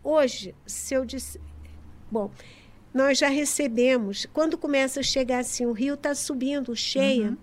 [0.02, 1.40] hoje, se eu disse.
[2.10, 2.30] Bom,
[2.92, 4.26] nós já recebemos.
[4.32, 7.36] Quando começa a chegar assim, o rio está subindo, cheia, uhum.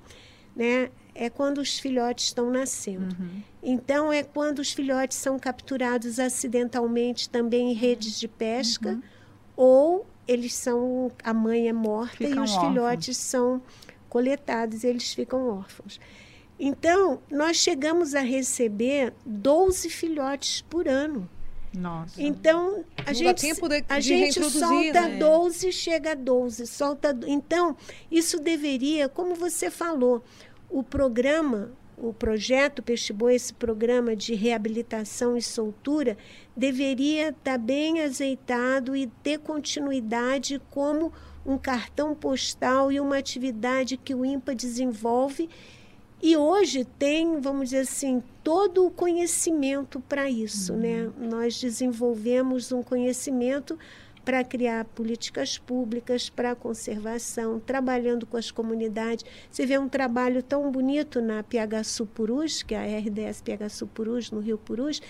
[0.56, 0.90] né?
[1.14, 3.16] É quando os filhotes estão nascendo.
[3.20, 3.42] Uhum.
[3.62, 8.90] Então, é quando os filhotes são capturados acidentalmente também em redes de pesca.
[8.92, 9.02] Uhum.
[9.56, 12.68] ou eles são a mãe é morta Ficam e os órfãos.
[12.74, 13.62] filhotes são
[14.08, 16.00] coletados e eles ficam órfãos.
[16.60, 21.28] Então, nós chegamos a receber 12 filhotes por ano.
[21.74, 22.22] Nossa.
[22.22, 25.18] Então, a dá gente, tempo de- a de gente solta né?
[25.18, 27.18] 12, chega a 12, solta.
[27.28, 27.76] Então,
[28.12, 30.24] isso deveria, como você falou,
[30.72, 36.18] o programa, o projeto Peixe Boi, esse programa de reabilitação e soltura,
[36.56, 41.12] deveria estar bem azeitado e ter continuidade como
[41.46, 45.50] um cartão postal e uma atividade que o INPA desenvolve
[46.24, 51.10] e hoje tem, vamos dizer assim, todo o conhecimento para isso, né?
[51.18, 53.78] Nós desenvolvemos um conhecimento
[54.24, 59.26] para criar políticas públicas para a conservação, trabalhando com as comunidades.
[59.50, 61.82] Você vê um trabalho tão bonito na PH
[62.14, 65.02] Purus, que é a RDS PH Purus, no Rio Purus,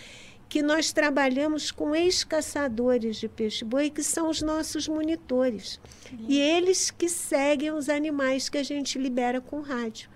[0.47, 5.79] que nós trabalhamos com ex-caçadores de peixe-boi, que são os nossos monitores.
[6.27, 10.09] E eles que seguem os animais que a gente libera com rádio.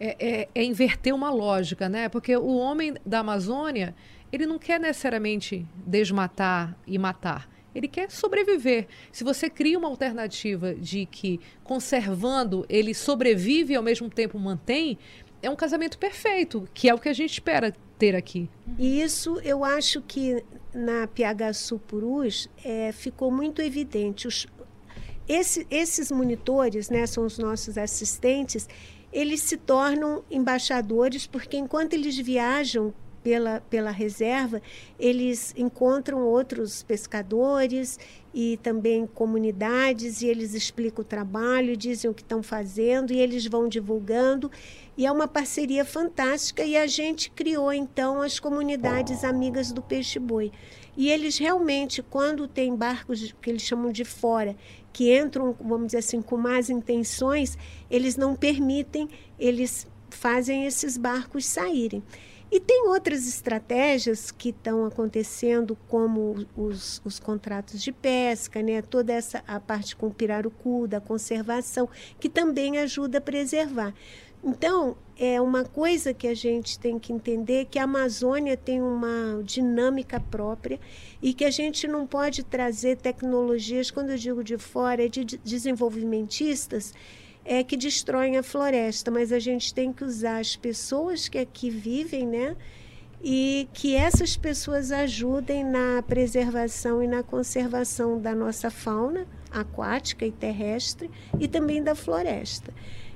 [0.00, 2.08] é, é- é inverter uma lógica, né?
[2.08, 3.94] Porque o homem da Amazônia,
[4.32, 7.48] ele não quer necessariamente desmatar e matar.
[7.74, 8.86] Ele quer sobreviver.
[9.10, 14.98] Se você cria uma alternativa de que conservando ele sobrevive e ao mesmo tempo mantém,
[15.42, 18.48] é um casamento perfeito, que é o que a gente espera ter aqui.
[18.78, 21.50] E isso eu acho que na PH
[21.86, 24.26] Purus é, ficou muito evidente.
[24.26, 24.46] Os,
[25.28, 28.68] esse- esses monitores, né, são os nossos assistentes,
[29.12, 32.92] eles se tornam embaixadores porque enquanto eles viajam
[33.24, 34.60] pela, pela reserva,
[35.00, 37.98] eles encontram outros pescadores
[38.34, 43.46] e também comunidades e eles explicam o trabalho, dizem o que estão fazendo e eles
[43.46, 44.50] vão divulgando.
[44.96, 50.52] E é uma parceria fantástica e a gente criou então as comunidades amigas do peixe-boi.
[50.94, 54.54] E eles realmente, quando tem barcos que eles chamam de fora,
[54.92, 57.56] que entram, vamos dizer assim, com más intenções,
[57.90, 59.08] eles não permitem,
[59.38, 62.02] eles fazem esses barcos saírem.
[62.54, 68.80] E tem outras estratégias que estão acontecendo, como os, os contratos de pesca, né?
[68.80, 71.88] toda essa a parte com o pirarucu, da conservação,
[72.20, 73.92] que também ajuda a preservar.
[74.44, 79.42] Então, é uma coisa que a gente tem que entender que a Amazônia tem uma
[79.42, 80.78] dinâmica própria
[81.20, 85.24] e que a gente não pode trazer tecnologias, quando eu digo de fora, é de
[85.24, 86.94] de- desenvolvimentistas,
[87.44, 91.70] é que destroem a floresta, mas a gente tem que usar as pessoas que aqui
[91.70, 92.56] vivem, né?
[93.22, 100.32] E que essas pessoas ajudem na preservação e na conservação da nossa fauna aquática e
[100.32, 102.72] terrestre e também da floresta.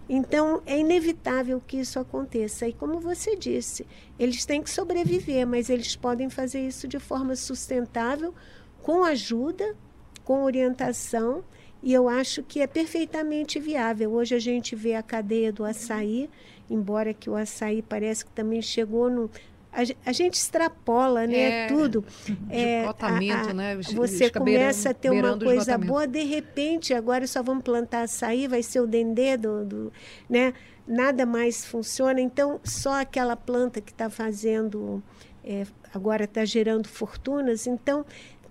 [0.08, 2.66] Então, é inevitável que isso aconteça.
[2.66, 3.86] E como você disse,
[4.18, 8.34] eles têm que sobreviver, mas eles podem fazer isso de forma sustentável,
[8.82, 9.76] com ajuda,
[10.24, 11.44] com orientação,
[11.82, 14.12] e eu acho que é perfeitamente viável.
[14.12, 16.28] Hoje a gente vê a cadeia do açaí,
[16.68, 19.30] embora que o açaí parece que também chegou no.
[19.70, 21.64] A, ge- a gente extrapola, né?
[21.64, 22.04] É, Tudo.
[22.50, 23.76] É, a- a- né?
[23.76, 24.24] Os- Você
[24.62, 28.80] começa a ter uma coisa boa, de repente, agora só vamos plantar açaí, vai ser
[28.80, 29.92] o dendê do, do-
[30.28, 30.54] né?
[30.86, 32.18] Nada mais funciona.
[32.20, 35.02] Então, só aquela planta que está fazendo,
[35.44, 37.66] é, agora está gerando fortunas.
[37.66, 38.06] Então,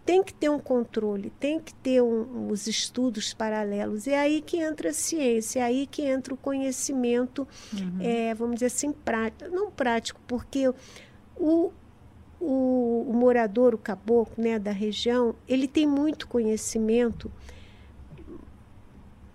[0.07, 4.07] tem que ter um controle, tem que ter um- os estudos paralelos.
[4.07, 7.45] É aí que entra a ciência, é aí que entra o conhecimento,
[7.99, 9.51] é, vamos dizer assim, prático.
[9.51, 10.69] Não prático, porque
[11.35, 11.71] o,
[12.39, 17.29] o, o morador, o caboclo né, da região, ele tem muito conhecimento,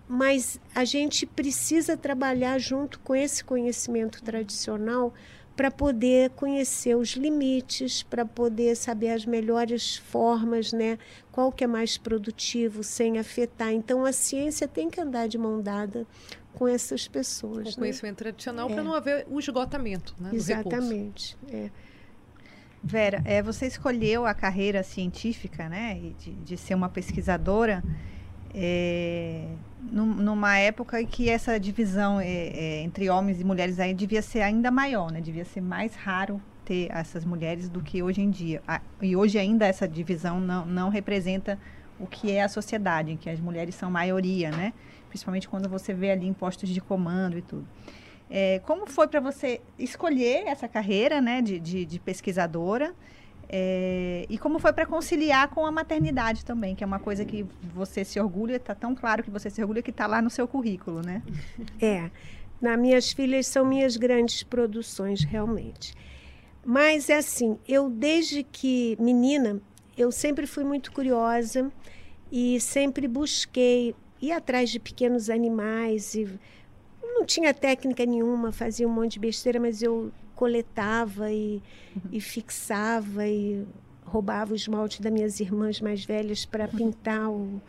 [0.08, 5.12] mas a gente precisa trabalhar junto com esse conhecimento tradicional
[5.56, 10.98] para poder conhecer os limites, para poder saber as melhores formas, né?
[11.30, 13.72] Qual que é mais produtivo sem afetar.
[13.72, 16.06] Então a ciência tem que andar de mão dada
[16.54, 17.64] com essas Com pessoas.
[17.76, 17.80] né?
[17.80, 18.74] conhecimento tradicional É.
[18.74, 20.30] para não haver o esgotamento né.
[20.32, 21.36] Exatamente.
[21.50, 21.70] É.
[22.84, 27.82] Vera, é, você escolheu a carreira científica, né, e de, de ser uma pesquisadora,
[28.54, 29.46] é,
[29.90, 34.22] num- numa época em que essa divisão é, é, entre homens e mulheres aí devia
[34.22, 38.30] ser ainda maior, né, devia ser mais raro ter essas mulheres do que hoje em
[38.30, 38.62] dia.
[39.00, 41.58] E hoje ainda essa divisão não, não representa
[41.98, 44.72] o que é a sociedade, em que as mulheres são maioria, né,
[45.08, 47.66] principalmente quando você vê ali em postos de comando e tudo.
[48.30, 52.94] É, como foi para você escolher essa carreira né, de, de, de pesquisadora?
[53.54, 57.44] É, e como foi para conciliar com a maternidade também, que é uma coisa que
[57.74, 60.48] você se orgulha, está tão claro que você se orgulha que está lá no seu
[60.48, 61.22] currículo, né?
[61.78, 62.10] É,
[62.60, 65.94] na minhas filhas são minhas grandes produções, realmente.
[66.64, 69.60] Mas é assim, eu desde que menina,
[69.98, 71.70] eu sempre fui muito curiosa
[72.30, 76.26] e sempre busquei ir atrás de pequenos animais e
[77.02, 81.62] não tinha técnica nenhuma, fazia um monte de besteira, mas eu coletava e,
[82.10, 83.64] e fixava e
[84.04, 87.60] roubava o esmalte das minhas irmãs mais velhas para pintar o,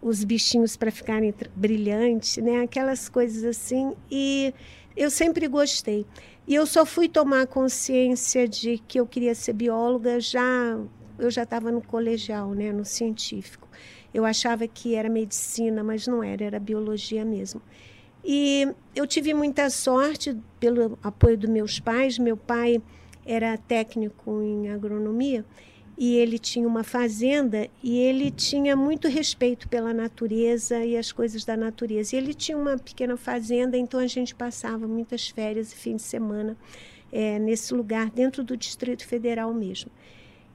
[0.00, 2.62] os bichinhos para ficarem brilhantes, né?
[2.62, 3.94] Aquelas coisas assim.
[4.10, 4.54] E
[4.96, 6.06] eu sempre gostei.
[6.46, 10.78] E eu só fui tomar consciência de que eu queria ser bióloga já
[11.20, 13.68] eu já estava no colegial, né, no científico.
[14.12, 17.60] Eu achava que era medicina, mas não era, era biologia mesmo.
[18.24, 22.18] E eu tive muita sorte pelo apoio dos meus pais.
[22.18, 22.82] Meu pai
[23.24, 25.44] era técnico em agronomia
[25.96, 31.44] e ele tinha uma fazenda e ele tinha muito respeito pela natureza e as coisas
[31.44, 32.16] da natureza.
[32.16, 36.02] E ele tinha uma pequena fazenda, então a gente passava muitas férias e fim de
[36.02, 36.56] semana
[37.12, 39.90] é, nesse lugar, dentro do Distrito Federal mesmo.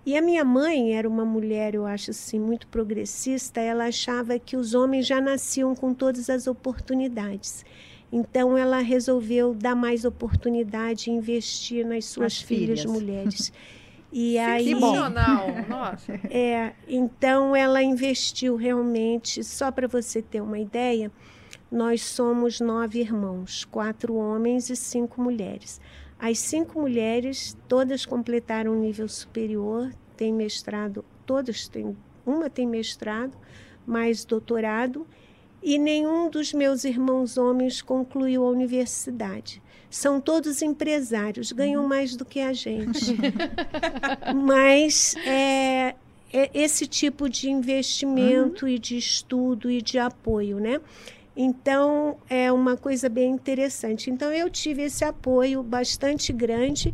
[0.06, 3.60] E a minha mãe era uma mulher, eu acho assim, muito progressista.
[3.60, 7.66] Ela achava que os homens já nasciam com todas as oportunidades.
[8.12, 13.52] Então ela resolveu dar mais oportunidade e investir nas suas as filhas, filhas mulheres.
[14.18, 14.74] E aí,
[15.68, 16.14] nossa.
[16.30, 21.12] É, então ela investiu realmente, só para você ter uma ideia,
[21.70, 25.82] nós somos nove irmãos, quatro homens e cinco mulheres.
[26.28, 33.38] As cinco mulheres, todas completaram o nível superior, têm mestrado, todas têm, uma tem mestrado,
[33.86, 35.06] mais doutorado,
[35.62, 39.62] e nenhum dos meus irmãos homens concluiu a universidade.
[39.88, 41.88] São todos empresários, ganham uhum.
[41.88, 43.16] mais do que a gente.
[44.34, 45.94] Mas é,
[46.34, 48.72] é, esse tipo de investimento uhum.
[48.72, 50.82] e de estudo e de apoio, né?
[51.36, 54.10] Então, é uma coisa bem interessante.
[54.10, 56.94] Então, eu tive esse apoio bastante grande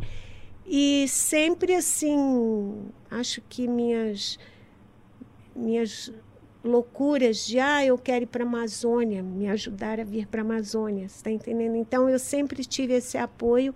[0.66, 4.38] e sempre assim, acho que minhas
[5.54, 6.10] minhas
[6.64, 10.44] loucuras de ah, eu quero ir para a Amazônia, me ajudar a vir para a
[10.44, 11.76] Amazônia, está entendendo?
[11.76, 13.74] Então eu sempre tive esse apoio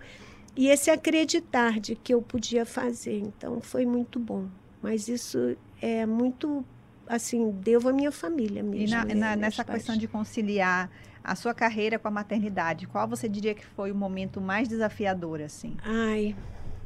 [0.55, 3.19] e esse acreditar de que eu podia fazer.
[3.19, 4.47] Então foi muito bom.
[4.81, 6.65] Mas isso é muito
[7.07, 8.87] assim, devo à minha família mesmo.
[8.87, 9.13] E na, né?
[9.13, 9.79] na, nessa pais.
[9.79, 10.89] questão de conciliar
[11.23, 15.41] a sua carreira com a maternidade, qual você diria que foi o momento mais desafiador,
[15.41, 15.75] assim?
[15.83, 16.35] Ai.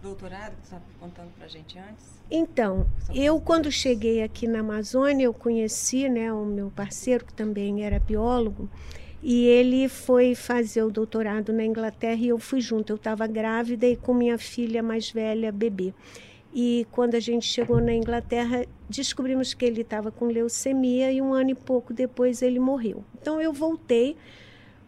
[0.01, 2.19] Doutorado, que você estava contando para a gente antes?
[2.29, 7.83] Então, eu quando cheguei aqui na Amazônia, eu conheci né, o meu parceiro, que também
[7.83, 8.67] era biólogo,
[9.21, 12.91] e ele foi fazer o doutorado na Inglaterra e eu fui junto.
[12.91, 15.93] Eu estava grávida e com minha filha mais velha, bebê.
[16.53, 21.33] E quando a gente chegou na Inglaterra, descobrimos que ele estava com leucemia e um
[21.33, 23.03] ano e pouco depois ele morreu.
[23.19, 24.17] Então eu voltei,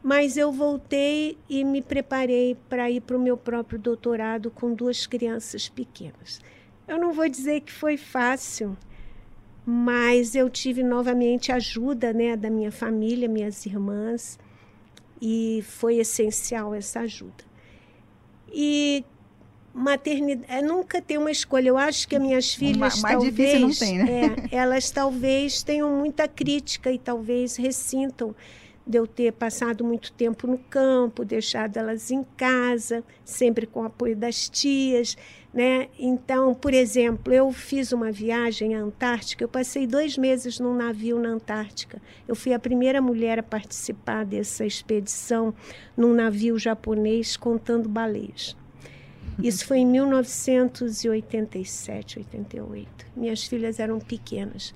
[0.02, 5.08] mas eu voltei e me preparei para ir para o meu próprio doutorado com duas
[5.08, 6.41] crianças pequenas.
[6.86, 8.78] Eu não vou dizer que foi fácil,
[9.65, 14.38] mas eu tive novamente ajuda né, da minha família, minhas irmãs,
[15.21, 17.45] e foi essencial essa ajuda.
[18.52, 19.06] E
[19.74, 21.70] maternidade é, nunca tem uma escolha.
[21.70, 24.36] Eu acho que as minhas filhas mais talvez, não tem, né?
[24.52, 28.36] é, elas talvez tenham muita crítica e talvez ressintam
[28.86, 33.86] de eu ter passado muito tempo no campo, deixado elas em casa, sempre com o
[33.86, 35.18] apoio das tias,
[35.54, 35.88] né?
[35.98, 41.18] Então, por exemplo, eu fiz uma viagem à Antártica, eu passei dois meses num navio
[41.18, 42.02] na Antártica.
[42.28, 45.54] Eu fui a primeira mulher a participar dessa expedição
[45.96, 48.56] num navio japonês contando baleias.
[49.42, 53.06] Isso foi em 1987, 88.
[53.16, 54.74] Minhas filhas eram pequenas.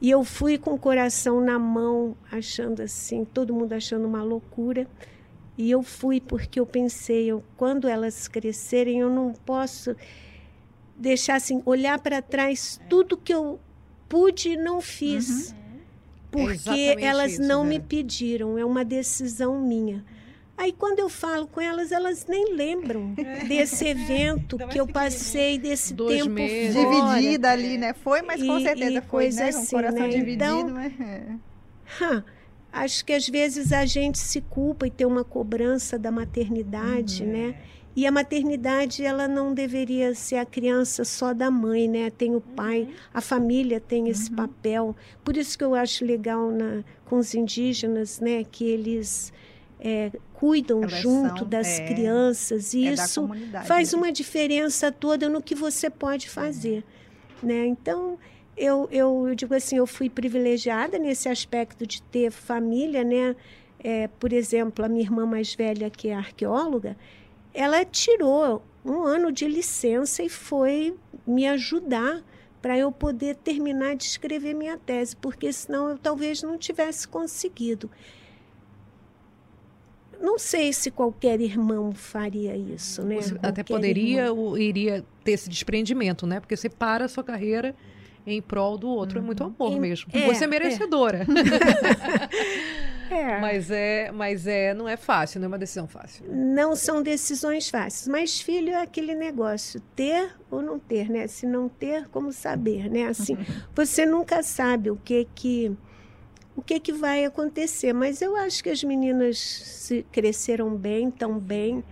[0.00, 4.86] E eu fui com o coração na mão, achando assim, todo mundo achando uma loucura.
[5.58, 9.96] E eu fui porque eu pensei, eu, quando elas crescerem, eu não posso
[10.96, 13.58] deixar assim, olhar para trás tudo que eu
[14.08, 15.50] pude e não fiz.
[15.50, 15.56] Uhum.
[16.30, 17.70] Porque é elas isso, não né?
[17.70, 20.04] me pediram, é uma decisão minha.
[20.58, 23.14] Aí quando eu falo com elas, elas nem lembram
[23.46, 26.74] desse evento que eu passei, desse Dois tempo meses.
[26.74, 27.12] fora.
[27.12, 27.92] Dividida ali, né?
[27.92, 29.48] Foi, mas com e, certeza e foi, né?
[29.48, 30.08] Assim, um coração né?
[30.08, 30.92] dividido, então, mas...
[31.00, 32.22] É.
[32.72, 37.32] acho que às vezes a gente se culpa e tem uma cobrança da maternidade, uhum.
[37.32, 37.54] né?
[37.94, 42.10] E a maternidade, ela não deveria ser a criança só da mãe, né?
[42.10, 42.94] Tem o pai, uhum.
[43.12, 44.36] a família tem esse uhum.
[44.36, 44.96] papel.
[45.24, 48.44] Por isso que eu acho legal na, com os indígenas, né?
[48.44, 49.32] Que eles
[49.80, 53.28] é, cuidam Elas junto são, das é, crianças e é isso
[53.66, 56.84] faz uma diferença toda no que você pode fazer,
[57.42, 57.66] né?
[57.66, 58.18] Então
[58.56, 63.34] eu, eu, eu, digo assim, eu fui privilegiada nesse aspecto de ter família, né?
[63.78, 66.96] É, por exemplo, a minha irmã mais velha que é arqueóloga,
[67.52, 70.94] ela tirou um ano de licença e foi
[71.26, 72.22] me ajudar
[72.60, 77.90] para eu poder terminar de escrever minha tese, porque senão eu talvez não tivesse conseguido.
[80.26, 83.14] Não sei se qualquer irmão faria isso, né?
[83.14, 84.38] Você até poderia irmão.
[84.38, 86.40] ou iria ter esse desprendimento, né?
[86.40, 87.76] Porque você para a sua carreira
[88.26, 89.20] em prol do outro.
[89.20, 90.10] É muito amor Em- mesmo.
[90.12, 90.50] é, você é é.
[90.50, 91.24] merecedora.
[93.08, 93.38] É.
[93.38, 96.24] mas é, mas é, não é fácil, não é uma decisão fácil.
[96.28, 101.28] Não são decisões fáceis, mas filho é aquele negócio, ter ou não ter, né?
[101.28, 103.06] Se não ter, como saber, né?
[103.06, 103.38] Assim,
[103.76, 105.70] você nunca sabe o que que
[106.56, 111.38] o que que vai acontecer, mas eu acho que as meninas se cresceram bem, tão
[111.38, 111.84] bem.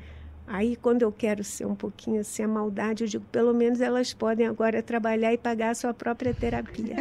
[0.47, 4.13] Aí, quando eu quero ser um pouquinho assim, a maldade, eu digo, pelo menos elas
[4.13, 6.95] podem agora trabalhar e pagar a sua própria terapia.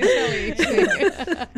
[0.00, 0.62] Excelente.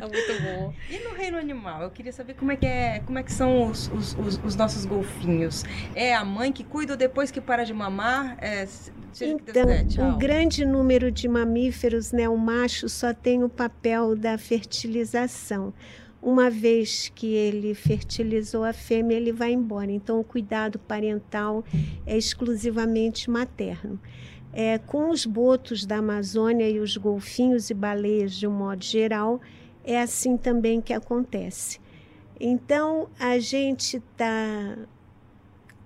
[0.03, 0.75] muito bom.
[0.91, 3.69] E no reino animal, eu queria saber como é que é, como é que são
[3.71, 5.65] os, os, os- os nossos golfinhos.
[5.95, 8.37] É a mãe que cuida ou depois que para de mamar?
[8.41, 12.89] É, se- seja o que Deus Então, um grande número de mamíferos, né, o macho
[12.89, 15.73] só tem o papel da fertilização.
[16.25, 19.93] Uma vez que ele fertilizou a fêmea, ele vai embora.
[19.93, 21.63] Então, o cuidado parental
[22.07, 24.01] é exclusivamente materno.
[24.51, 29.39] É, com os botos da Amazônia e os golfinhos e baleias de um modo geral,
[29.85, 31.79] é assim também que acontece.
[32.41, 34.79] Então, a gente está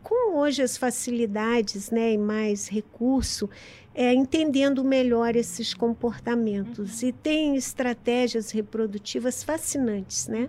[0.05, 3.51] com hoje as facilidades né, e mais recurso,
[3.99, 7.03] é, entendendo melhor esses comportamentos.
[7.03, 10.49] E tem estratégias reprodutivas fascinantes, né?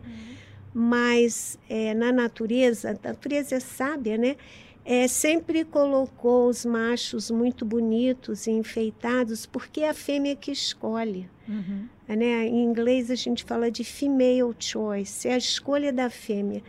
[0.72, 4.36] Mas é, na natureza, a natureza é sábia, né?
[4.86, 11.28] É, sempre colocou os machos muito bonitos e enfeitados, porque é a fêmea que escolhe.
[11.48, 11.88] Uhum.
[12.08, 12.48] Né?
[12.48, 16.62] Em inglês a gente fala de female choice, é a escolha da fêmea.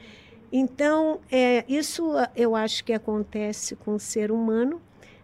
[0.50, 4.80] Então, é, isso eu acho que acontece com o ser humano,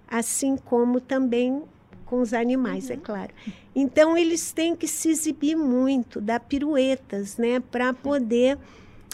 [0.09, 1.63] assim como também
[2.05, 3.33] com os animais, é claro.
[3.75, 8.57] Então, eles têm que se exibir muito, dar piruetas, né, para poder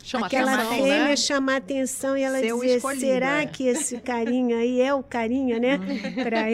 [0.04, 1.16] Chama aquela atenção, fêmea né?
[1.16, 3.46] chamar atenção e ela Ser o dizer: escolhido, será é.
[3.46, 5.78] que esse carinha aí é o carinha, né?
[6.24, 6.46] Pra...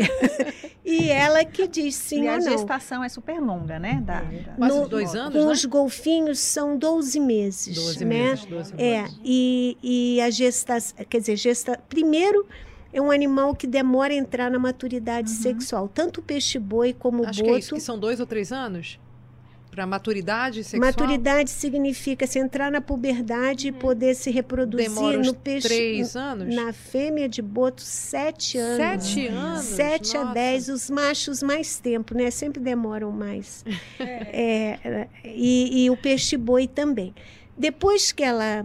[0.84, 2.42] e ela que diz sim e ou a não.
[2.52, 4.02] gestação é super longa, né?
[4.04, 5.52] Da, da- Quase No- dois anos, Com né?
[5.52, 8.04] os golfinhos são 12 meses, 12 né?
[8.30, 9.20] meses, 12 É, meses.
[9.24, 11.80] e, e a gestação, quer dizer, gesta...
[11.88, 12.46] primeiro
[12.92, 17.40] é um animal que demora a entrar na maturidade sexual, tanto o peixe-boi como Acho
[17.40, 17.80] o que é isso, boto.
[17.80, 18.98] que são dois ou três anos?
[19.70, 20.80] Para maturidade sexual?
[20.90, 25.68] Maturidade significa se entrar na puberdade e poder se reproduzir Demora no peixe.
[25.68, 26.52] três anos?
[26.52, 28.76] Na fêmea de boto, sete anos.
[29.04, 29.60] Sete anos?
[29.64, 30.34] Sete a Nossa.
[30.34, 32.28] dez, os machos mais tempo, né?
[32.30, 33.64] Sempre demoram mais.
[34.00, 37.14] É, e, e o peixe-boi também.
[37.56, 38.64] Depois que ela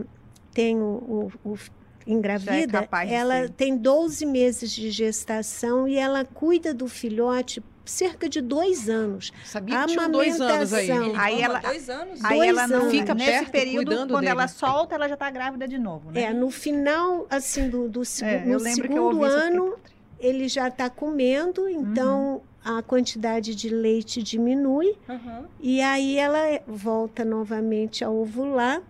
[0.53, 1.57] tem o, o- o-
[2.05, 3.49] engravida, capaz de ela ser.
[3.51, 9.31] tem 12 meses de gestação e ela cuida do filhote cerca de dois anos.
[9.45, 10.89] Sabia que tinham dois anos aí.
[11.17, 12.23] Aí ela- dois anos.
[12.23, 12.91] Aí Dois ela não anos.
[12.91, 14.31] Fica nesse perto, período, cuidando quando dele.
[14.31, 16.21] ela solta, ela já está grávida de novo, né?
[16.23, 19.75] É, no final, assim, do, do segu- É, no segundo ano,
[20.17, 24.95] ele já está comendo, então a quantidade de leite diminui.
[25.09, 25.43] Aham.
[25.59, 28.81] E aí ela volta novamente a ovular,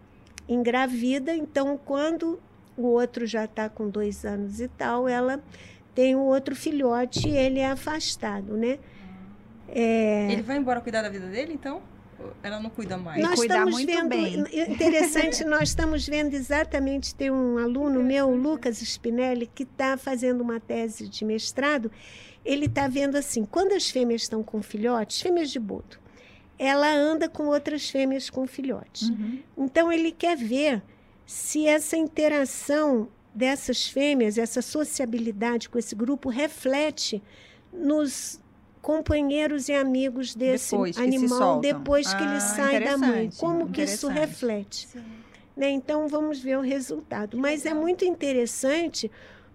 [0.48, 1.34] engravida.
[1.36, 2.40] Então, quando
[2.78, 5.42] o outro já está com dois anos e tal, ela
[5.94, 8.80] tem o outro filhote e ele é afastado, né?
[9.68, 11.82] É, Ele vai embora cuidar da vida dele, então?
[12.42, 13.22] Ela não cuida mais.
[13.22, 14.72] Nós cuidar estamos muito vendo, bem.
[14.72, 20.42] interessante, nós estamos vendo exatamente, tem um aluno meu, o Lucas Spinelli, que está fazendo
[20.42, 21.92] uma tese de mestrado,
[22.46, 26.00] ele está vendo assim, quando as fêmeas estão com filhotes, fêmeas de boto,
[26.58, 29.10] ela anda com outras fêmeas com filhotes.
[29.10, 29.40] Uhum.
[29.58, 30.82] Então ele quer ver
[31.26, 37.22] se essa interação dessas fêmeas, essa sociabilidade com esse grupo reflete
[37.72, 38.40] nos
[38.82, 41.62] companheiros e amigos desse Depois que animal soltam.
[41.62, 43.30] depois que ele Ah, sai da mãe.
[43.40, 44.88] Como que isso reflete?
[45.56, 45.70] Né?
[45.72, 47.38] Então vamos ver o resultado.
[47.38, 49.10] Mas é muito interessante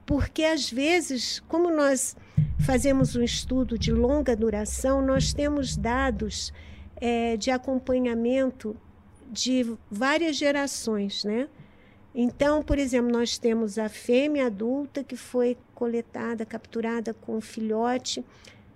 [0.07, 2.17] porque às vezes, como nós
[2.65, 6.53] fazemos um estudo de longa duração, nós temos dados
[6.99, 8.75] eh, de acompanhamento
[9.31, 11.49] de várias gerações, né?
[12.21, 18.25] Então, por exemplo, nós temos a fêmea adulta que foi coletada, capturada com o filhote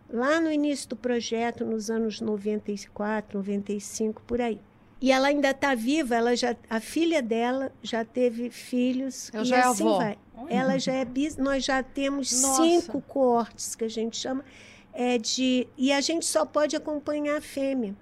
[0.09, 4.61] lá no início do projeto, nos anos 94, 95, por aí.
[5.01, 9.47] E ela ainda está viva, ela já, a filha dela já teve filhos Ela e
[9.47, 9.97] já é assim avó.
[9.97, 10.19] vai.
[10.37, 10.55] Olha.
[10.55, 12.63] Ela já é bis, nós já temos Nossa.
[12.63, 14.45] cinco coortes que a gente chama
[14.93, 17.97] é de e a gente só pode acompanhar a fêmea.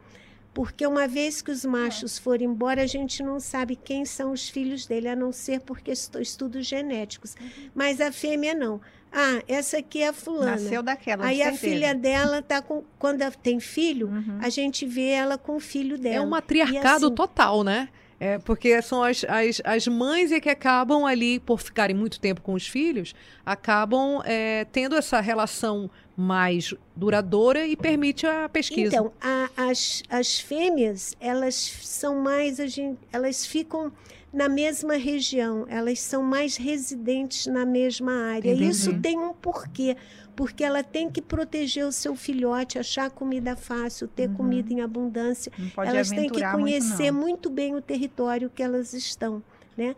[0.53, 4.49] Porque uma vez que os machos forem embora, a gente não sabe quem são os
[4.49, 7.37] filhos dele, a não ser porque estu- estudos genéticos.
[7.75, 8.81] Mas a fêmea não.
[9.13, 10.53] Ah, essa aqui é a fulana.
[10.53, 12.83] Nasceu daquela, Aí a filha dela tá com.
[12.99, 14.39] Quando tem filho, Uhum.
[14.41, 16.17] a gente vê ela com o filho dela.
[16.17, 17.89] É um matriarcado assim- total, né?
[18.23, 22.43] É, porque são as, as, as mães é que acabam ali, por ficarem muito tempo
[22.43, 23.14] com os filhos,
[23.47, 28.95] acabam é, tendo essa relação mais duradoura e permite a pesquisa.
[28.95, 33.91] Então, a- as, as fêmeas, elas são mais, a gente, elas ficam
[34.31, 38.51] na mesma região, elas são mais residentes na mesma área.
[38.53, 38.68] Entendi.
[38.68, 39.97] Isso tem um porquê,
[40.41, 44.36] porque ela tem que proteger o seu filhote, achar comida fácil, ter Uhum.
[44.36, 45.53] comida em abundância.
[45.76, 49.43] Elas têm que conhecer muito, muito, bem o território que elas estão,
[49.76, 49.95] né?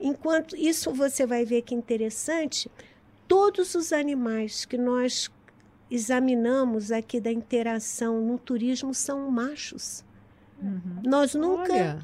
[0.00, 2.70] Enquanto isso você vai ver que interessante,
[3.28, 5.30] todos os animais que nós
[5.90, 10.02] examinamos aqui da interação no turismo são machos.
[10.62, 11.02] Uhum.
[11.04, 11.98] Nós nunca Olha.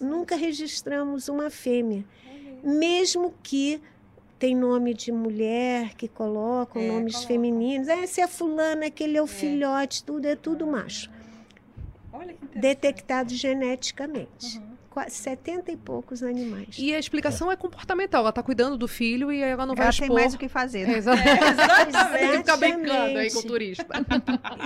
[0.00, 2.04] Nunca registramos uma fêmea,
[2.62, 3.82] mesmo que
[4.44, 7.28] tem nome de mulher que colocam É, nomes coloca.
[7.28, 7.88] femininos.
[7.88, 11.10] Ah, esse é fulana, aquele é o filhote, tudo é tudo macho.
[12.12, 12.58] Olha que.
[12.58, 14.58] Detectado geneticamente.
[14.58, 14.74] Uhum.
[14.90, 16.76] Quase 70 e poucos animais.
[16.78, 18.20] E a explicação é comportamental.
[18.20, 20.06] Ela está cuidando do filho e ela não vai Ela expor.
[20.08, 20.86] tem mais o que fazer.
[20.86, 20.92] né?
[20.94, 22.76] É, exa- Tem que ficar Exatamente.
[22.76, 23.86] brincando aí com o turista.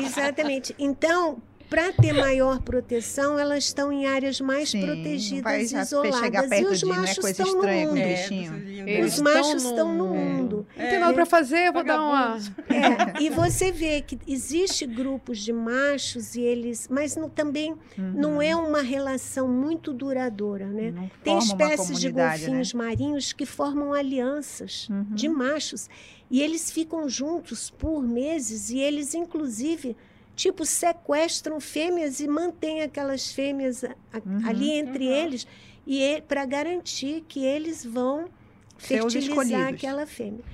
[0.04, 0.74] Exatamente.
[0.76, 6.60] Então, para ter maior proteção, elas estão em áreas mais Sim, protegidas, isoladas.
[6.60, 7.98] e os de, né, machos coisa estão no mundo.
[7.98, 10.18] É, Os estão machos no- estão no é.
[10.18, 10.66] mundo.
[10.76, 12.38] Não tem nada para fazer, eu vou dar uma.
[12.68, 18.40] É, e você vê que existe grupos de machos e eles, mas não- também não
[18.40, 20.90] é uma relação muito duradoura, né?
[20.90, 21.38] Não Tem Uhum.
[21.40, 22.28] espécies de né?
[22.30, 25.04] golfinhos marinhos que formam alianças Uhum.
[25.10, 25.88] de machos
[26.30, 29.96] e eles ficam juntos por meses e eles inclusive
[30.38, 34.48] tipo sequestram fêmeas e mantêm aquelas fêmeas a- Uhum.
[34.48, 35.12] ali entre Uhum.
[35.12, 35.46] eles
[35.86, 38.28] e para garantir que eles vão
[38.76, 40.44] fertilizar aquela fêmea.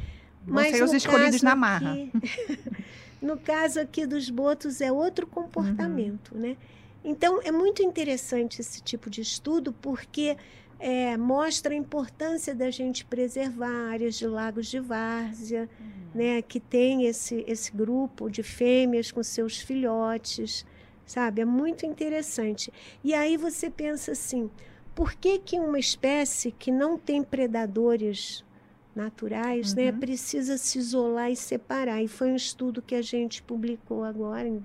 [0.47, 1.93] Vão ser os escolhidos na marra.
[1.93, 2.11] aqui-
[3.20, 6.41] no caso aqui dos botos é outro comportamento, Uhum.
[6.41, 6.57] né?
[7.05, 10.37] Então é muito interessante esse tipo de estudo porque
[10.87, 15.66] é, mostra a importância da gente preservar áreas de lagos de várzea,
[16.14, 16.43] né?
[16.43, 20.66] Que tem esse esse grupo de fêmeas com seus filhotes,
[21.07, 21.41] sabe?
[21.41, 22.70] É muito interessante.
[23.03, 24.51] E aí você pensa assim,
[24.95, 28.45] por que que uma espécie que não tem predadores
[28.95, 29.99] naturais, né, Uhum.
[29.99, 32.03] precisa se isolar e separar.
[32.03, 34.59] E foi um estudo que a gente publicou agora em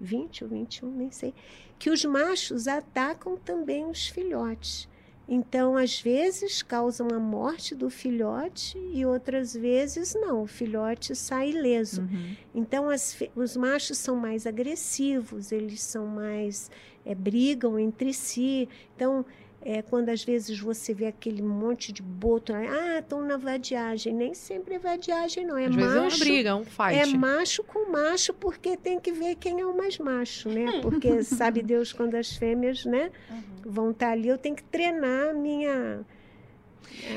[0.00, 1.34] 2020 ou 21, nem sei,
[1.78, 4.88] que os machos atacam também os filhotes.
[5.28, 11.50] Então, às vezes causam a morte do filhote e outras vezes não, o filhote sai
[11.50, 12.02] ileso.
[12.02, 12.36] Uhum.
[12.54, 16.70] Então, as os machos são mais agressivos, eles são mais.
[17.04, 18.68] é, brigam entre si.
[18.94, 19.24] Então,
[19.68, 24.14] é, quando às vezes você vê aquele monte de boto, ah, estão na vadiagem.
[24.14, 25.58] Nem sempre é vadiagem, não.
[25.58, 26.18] É Às vezes é uma macho.
[26.20, 26.94] briga, é um fight.
[26.94, 30.80] É macho com macho, porque tem que ver quem é o mais macho, né?
[30.80, 33.42] Porque sabe Deus quando as fêmeas, né, Uhum.
[33.72, 36.00] vão estar ali, eu tenho que treinar a minha,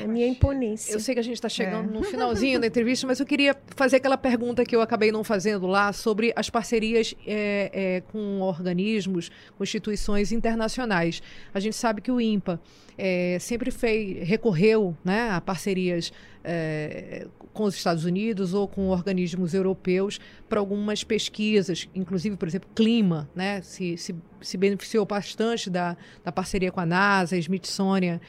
[0.02, 0.92] a minha imponência.
[0.92, 1.92] Eu sei que a gente está chegando É.
[1.92, 5.66] no finalzinho da entrevista, mas eu queria fazer aquela pergunta que eu acabei não fazendo
[5.66, 11.22] lá sobre as parcerias é, é, com organismos, com instituições internacionais.
[11.52, 12.60] A gente sabe que o INPA
[12.96, 16.12] é, sempre fez, recorreu né, a parcerias
[16.44, 22.68] é, com os Estados Unidos ou com organismos europeus para algumas pesquisas, inclusive, por exemplo,
[22.74, 28.20] clima, né, se, se, se beneficiou bastante da, da parceria com a NASA, Smithsonian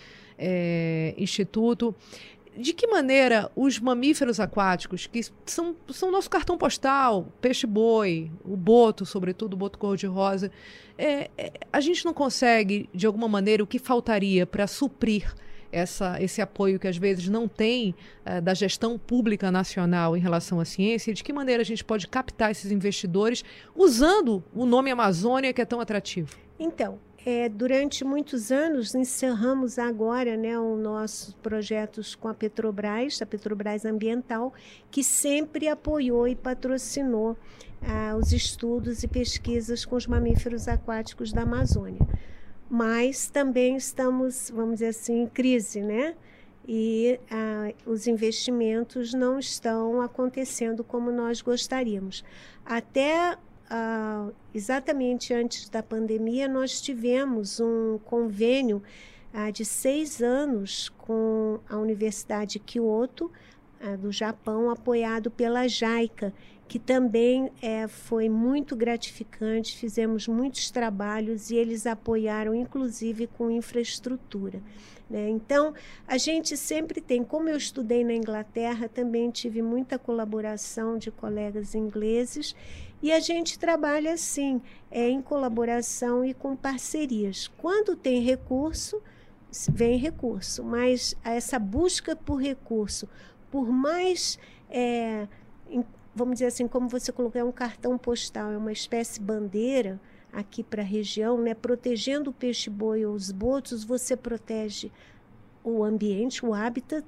[0.42, 1.96] é, Instituto.
[2.58, 9.06] De que maneira os mamíferos aquáticos, que são, são nosso cartão postal, peixe-boi, o boto,
[9.06, 10.52] sobretudo, o boto cor-de-rosa,
[10.98, 15.34] é, é, a gente não consegue, de alguma maneira, o que faltaria para suprir
[15.72, 20.60] essa, esse apoio que às vezes não tem eh, da gestão pública nacional em relação
[20.60, 21.12] à ciência?
[21.12, 23.44] E de que maneira a gente pode captar esses investidores
[23.76, 26.36] usando o nome Amazônia, que é tão atrativo?
[26.60, 33.26] Então, é, durante muitos anos, encerramos agora né, os nossos projetos com a Petrobras, a
[33.26, 34.54] Petrobras Ambiental,
[34.90, 37.38] que sempre apoiou e patrocinou
[37.82, 42.02] ah, os estudos e pesquisas com os mamíferos aquáticos da Amazônia.
[42.68, 46.16] Mas também estamos, vamos dizer assim, em crise, né?
[46.68, 52.24] E ah, os investimentos não estão acontecendo como nós gostaríamos.
[52.66, 53.38] Até
[53.74, 58.84] ah, exatamente antes da pandemia, nós tivemos um convênio
[59.34, 63.32] ah, de seis anos com a Universidade de Kyoto,
[64.00, 66.32] do Japão, apoiado pela JICA,
[66.68, 69.76] que também é, foi muito gratificante.
[69.76, 74.62] Fizemos muitos trabalhos e eles apoiaram, inclusive, com infraestrutura.
[75.10, 75.30] Né?
[75.30, 75.74] Então,
[76.08, 81.76] a gente sempre tem, como eu estudei na Inglaterra, também tive muita colaboração de colegas
[81.76, 82.56] ingleses,
[83.02, 87.48] e a gente trabalha assim, é, em colaboração e com parcerias.
[87.58, 89.02] Quando tem recurso,
[89.70, 93.08] vem recurso, mas essa busca por recurso,
[93.50, 94.38] por mais.
[94.70, 95.28] É,
[96.14, 100.00] vamos dizer assim, como você colocou, é um cartão postal, é uma espécie bandeira
[100.32, 101.54] aqui para a região, né?
[101.54, 104.92] protegendo o peixe-boi ou os botos, você protege
[105.64, 107.06] o ambiente, o habitat,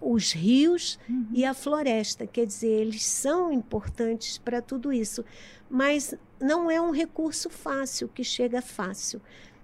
[0.00, 1.26] os rios uhum.
[1.32, 2.26] e a floresta.
[2.26, 5.24] Quer dizer, eles são importantes para tudo isso,
[5.68, 9.20] mas não é um recurso fácil, que chega fácil.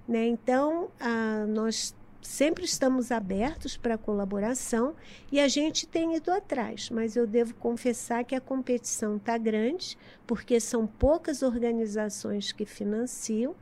[0.06, 0.26] Né?
[0.26, 4.94] Então, ah, nós sempre estamos abertos para colaboração
[5.30, 9.96] e a gente tem ido atrás, mas eu devo confessar que a competição está grande,
[10.26, 13.54] porque são poucas organizações que financiam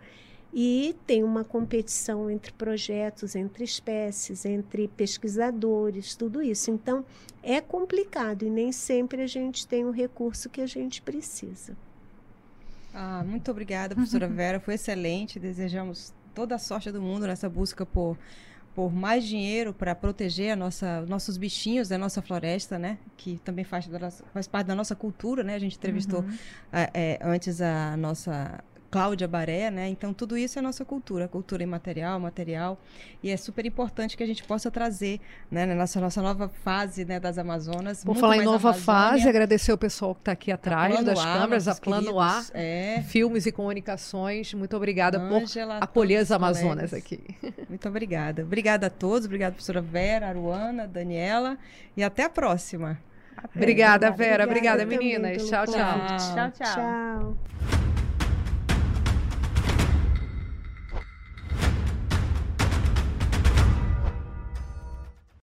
[0.57, 6.70] e tem uma competição entre projetos, entre espécies, entre pesquisadores, tudo isso.
[6.70, 7.05] Então,
[7.42, 11.76] é complicado e nem sempre a gente tem o recurso que a gente precisa.
[12.94, 14.61] Ah, muito obrigada, professora Vera.
[14.61, 15.40] Foi excelente.
[15.40, 18.16] Desejamos toda a sorte do mundo nessa busca por
[18.74, 22.98] por mais dinheiro para proteger a nossa, nossos bichinhos da nossa floresta, né?
[23.16, 23.88] Que também faz,
[24.32, 25.55] faz parte da nossa cultura, né?
[25.55, 26.38] A gente entrevistou uhum.
[26.72, 28.64] é, é, antes a nossa
[28.95, 29.88] Cláudia Baré, né?
[29.88, 32.78] Então tudo isso é nossa cultura, cultura imaterial, material,
[33.24, 35.20] e é super importante que a gente possa trazer,
[35.51, 38.05] né, na nossa, nossa nova fase, né, das Amazonas.
[38.05, 41.66] Vou falar em nova fase, agradecer o pessoal que está aqui atrás das A, câmeras,
[41.66, 43.03] a Plano A, é.
[43.09, 44.55] Filmes e Comunicações.
[44.55, 46.95] Muito obrigada Angela, por acolher as Amazonas colegas.
[46.95, 47.20] aqui.
[47.68, 48.42] Muito obrigada.
[48.45, 51.59] Obrigada a todos, obrigada professora Vera, Aruana, Daniela,
[51.97, 52.97] e até a próxima.
[53.36, 53.59] Até.
[53.59, 54.45] Obrigada, Vera.
[54.45, 55.49] Obrigada, obrigada meninas.
[55.49, 55.72] Tchau, tchau.
[55.74, 56.74] Tchau, tchau.
[56.74, 57.93] tchau.